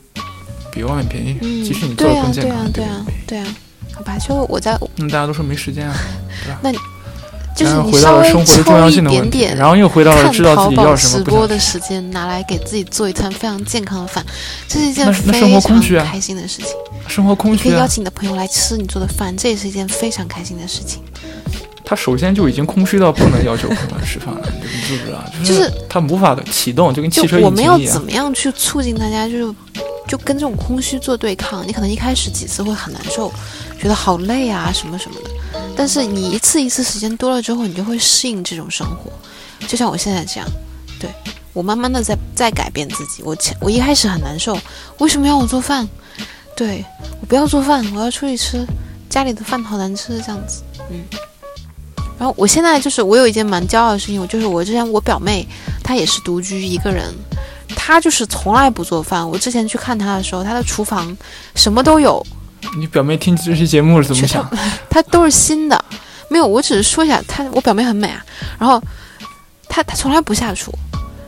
[0.72, 3.46] 比外面便宜，即使你做的更健康，对啊，对啊，
[3.92, 4.78] 好吧，就我在。
[4.94, 5.92] 那大家都说没时间啊，
[6.46, 6.60] 对吧？
[6.62, 6.70] 那
[7.60, 11.22] 就是你回到了生活的重要性的问题，然后又回到了知道自己要什么。
[11.22, 14.24] 直播的时间拿来给自己做一餐非常健康的饭，
[14.66, 15.70] 这是一件非常
[16.02, 16.68] 开心的事情。
[17.06, 21.02] 生活空虚，可以邀请你的朋友来吃你做的饭，这也是一件非常开心的事情。
[21.84, 25.22] 他首先就已经空虚到不能要求朋友来吃饭了，你知不知道？
[25.44, 27.50] 就是他无法启动，就跟汽车一样。
[27.50, 29.28] 我们要怎么样去促进大家？
[29.28, 29.54] 就是。
[30.08, 33.32] 就跟这种空虚做对抗，你可能一开始几次会很难受，
[33.80, 35.30] 觉得好累啊什么什么的。
[35.76, 39.10] 但是你一次一次时间多了之后，你就会适应这种生活。
[39.66, 40.48] 就像我现在这样，
[40.98, 41.10] 对
[41.52, 43.22] 我慢慢的在在改变自己。
[43.22, 44.58] 我前我一开始很难受，
[44.98, 45.88] 为什么要我做饭？
[46.56, 46.84] 对
[47.20, 48.66] 我不要做饭，我要出去吃，
[49.08, 50.62] 家里的饭好难吃这样子。
[50.90, 51.00] 嗯。
[52.18, 55.46] 然后我现在就是我有一件蛮骄傲的事情，我就是我之前我表妹
[55.82, 57.14] 她也是独居一个人。
[57.76, 59.26] 他就是从来不做饭。
[59.28, 61.16] 我之前去看他的时候，他的厨房
[61.54, 62.24] 什么都有。
[62.78, 64.48] 你表妹听这期节目是怎么想？
[64.88, 65.84] 她都是新的，
[66.28, 66.46] 没有。
[66.46, 68.24] 我只是说一下，她我表妹很美啊。
[68.58, 68.80] 然后
[69.68, 70.72] 她她从来不下厨，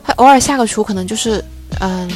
[0.03, 1.43] 她偶尔下个厨，可能就是
[1.79, 2.09] 嗯，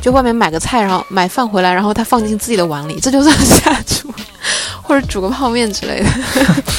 [0.00, 4.12] 就外面买个菜，然后买饭回来，然后她放进自己的碗里，这就算下厨，
[4.82, 6.10] 或者煮个泡面之类的。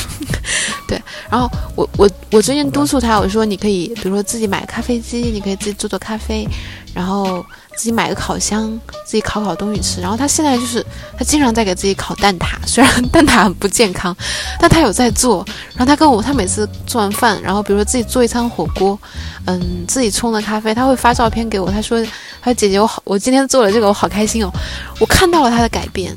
[0.87, 0.99] 对，
[1.29, 6.47] 然后我我我最近督促她，我说你可以，比如说自己买咖啡机，你可以自己做做咖啡，
[6.95, 7.45] 然后
[7.79, 8.69] 自己买个烤箱，
[9.05, 10.01] 自己烤烤东西吃。
[10.01, 10.85] 然后他现在就是
[11.17, 14.13] 他经常在给自己烤蛋挞，虽然蛋挞很不健康，
[14.59, 15.45] 但他有在做。
[15.69, 18.99] 然后他跟我，他每次做完饭，然后比如说自己做一餐火锅，
[19.45, 21.71] 嗯，自己冲的咖啡，他会发照片给我。
[21.71, 22.03] 他说
[22.43, 24.51] ：“他说姐姐，我好，我今天做了这个，我好开心哦，
[24.99, 26.13] 我看到了他的改变。”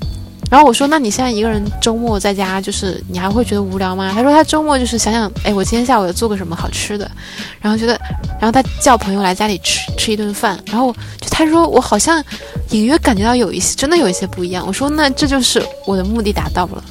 [0.52, 7.10] 然后我说：“那你现在一个人周末在家，就是你还会觉得无聊吗？”他说：“他周末就是想想，哎，我今天下午要做个什么好吃的，
[7.58, 7.98] 然后觉得，
[8.38, 12.22] 然后他叫朋友来家里吃吃一顿饭，然后就他说我好像
[12.68, 16.84] 隐约感觉到有一些真的有一些不一样。”我说：“那这就是我的目的达到了。”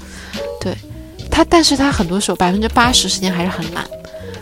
[0.60, 0.76] 对
[1.30, 3.86] 他，但是他很多时候百分之八十时间还是很懒，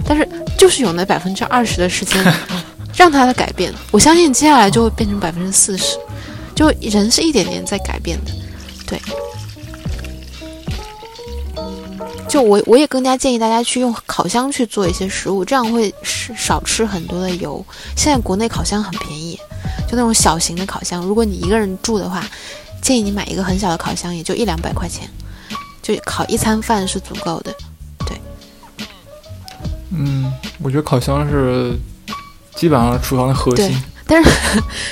[0.05, 0.25] 但是
[0.57, 2.23] 就是有那百分之二十的时间
[2.95, 5.97] 让他的改变，我相信接下来就会变成百分之四十，
[6.55, 8.31] 就人是一点点在改变的。
[8.89, 8.99] 对，
[12.27, 15.93] 就我我也更加建议大家去用烤箱去做一些食物，这样会
[16.35, 17.63] 少吃很多的油。
[17.95, 19.39] 现在国内烤箱很便宜，
[19.87, 22.25] 就那种小型的烤箱，如果你一个人住的话，
[22.81, 25.07] 建议你买一个很小的烤箱，也就一两百块钱，
[25.83, 27.53] 就烤一餐饭是足够的。
[28.07, 28.19] 对，
[29.91, 30.33] 嗯，
[30.63, 31.77] 我觉得烤箱是
[32.55, 33.79] 基本上厨房的核心。
[34.09, 34.29] 但是，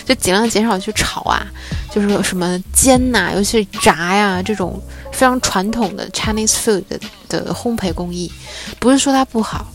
[0.05, 1.43] 就尽量减少去炒啊，
[1.91, 4.79] 就是什么煎呐，尤其是炸呀这种
[5.11, 6.83] 非常传统的 Chinese food
[7.27, 8.31] 的烘焙工艺，
[8.79, 9.65] 不是说它不好，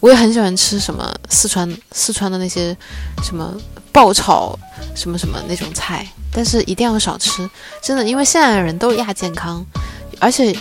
[0.00, 2.76] 我也很喜欢吃什么四川四川的那些
[3.24, 3.54] 什么
[3.90, 4.58] 爆炒
[4.94, 7.48] 什么什么那种菜，但是一定要少吃，
[7.80, 9.64] 真的，因为现在的人都亚健康，
[10.20, 10.54] 而且。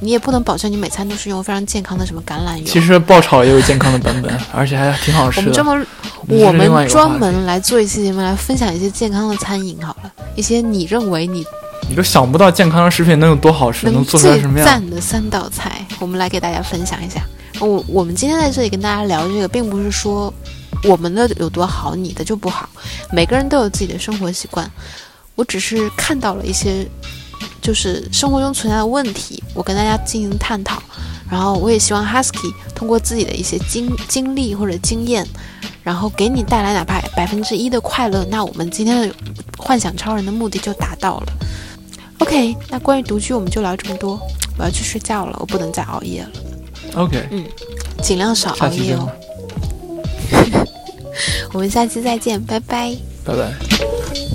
[0.00, 2.64] 你也不能保证你每餐都是用非常健康的什么橄榄油。
[2.66, 5.46] 其实爆炒也有健康的版本， 而且还挺好吃的。
[5.46, 5.86] 我们专门，
[6.28, 11.44] 我们专门来做一期节目来分享一些健康的餐饮好了，一些你认为你
[11.88, 17.24] 你都想不到健康的食品能有多好吃，能做出来什么样赞的三道菜，我们来给大家分享一下。
[17.60, 20.32] 我我们今天在这里跟大家聊这个，并不是说
[20.82, 22.68] 我们的有多好，你的就不好。
[23.12, 24.68] 每个人都有自己的生活习惯，
[25.34, 26.86] 我只是看到了一些。
[27.60, 30.82] 就是生活中存在的问题，我跟大家进行探讨，
[31.30, 35.26] 然后我也希望 Husky 通过自己的一些经经历或者经验，
[35.82, 39.14] 然后给你带来哪怕百分之一的快乐，那我们今天的
[39.56, 41.32] 幻想超人的目的就达到了。
[42.18, 44.20] OK，那关于独居我们就聊这么多，
[44.56, 46.30] 我要去睡觉了，我不能再熬夜了。
[46.94, 47.44] OK，嗯，
[48.02, 49.10] 尽量少熬夜哦。
[51.52, 52.96] 我们下期再见，拜拜。
[53.24, 54.33] 拜拜。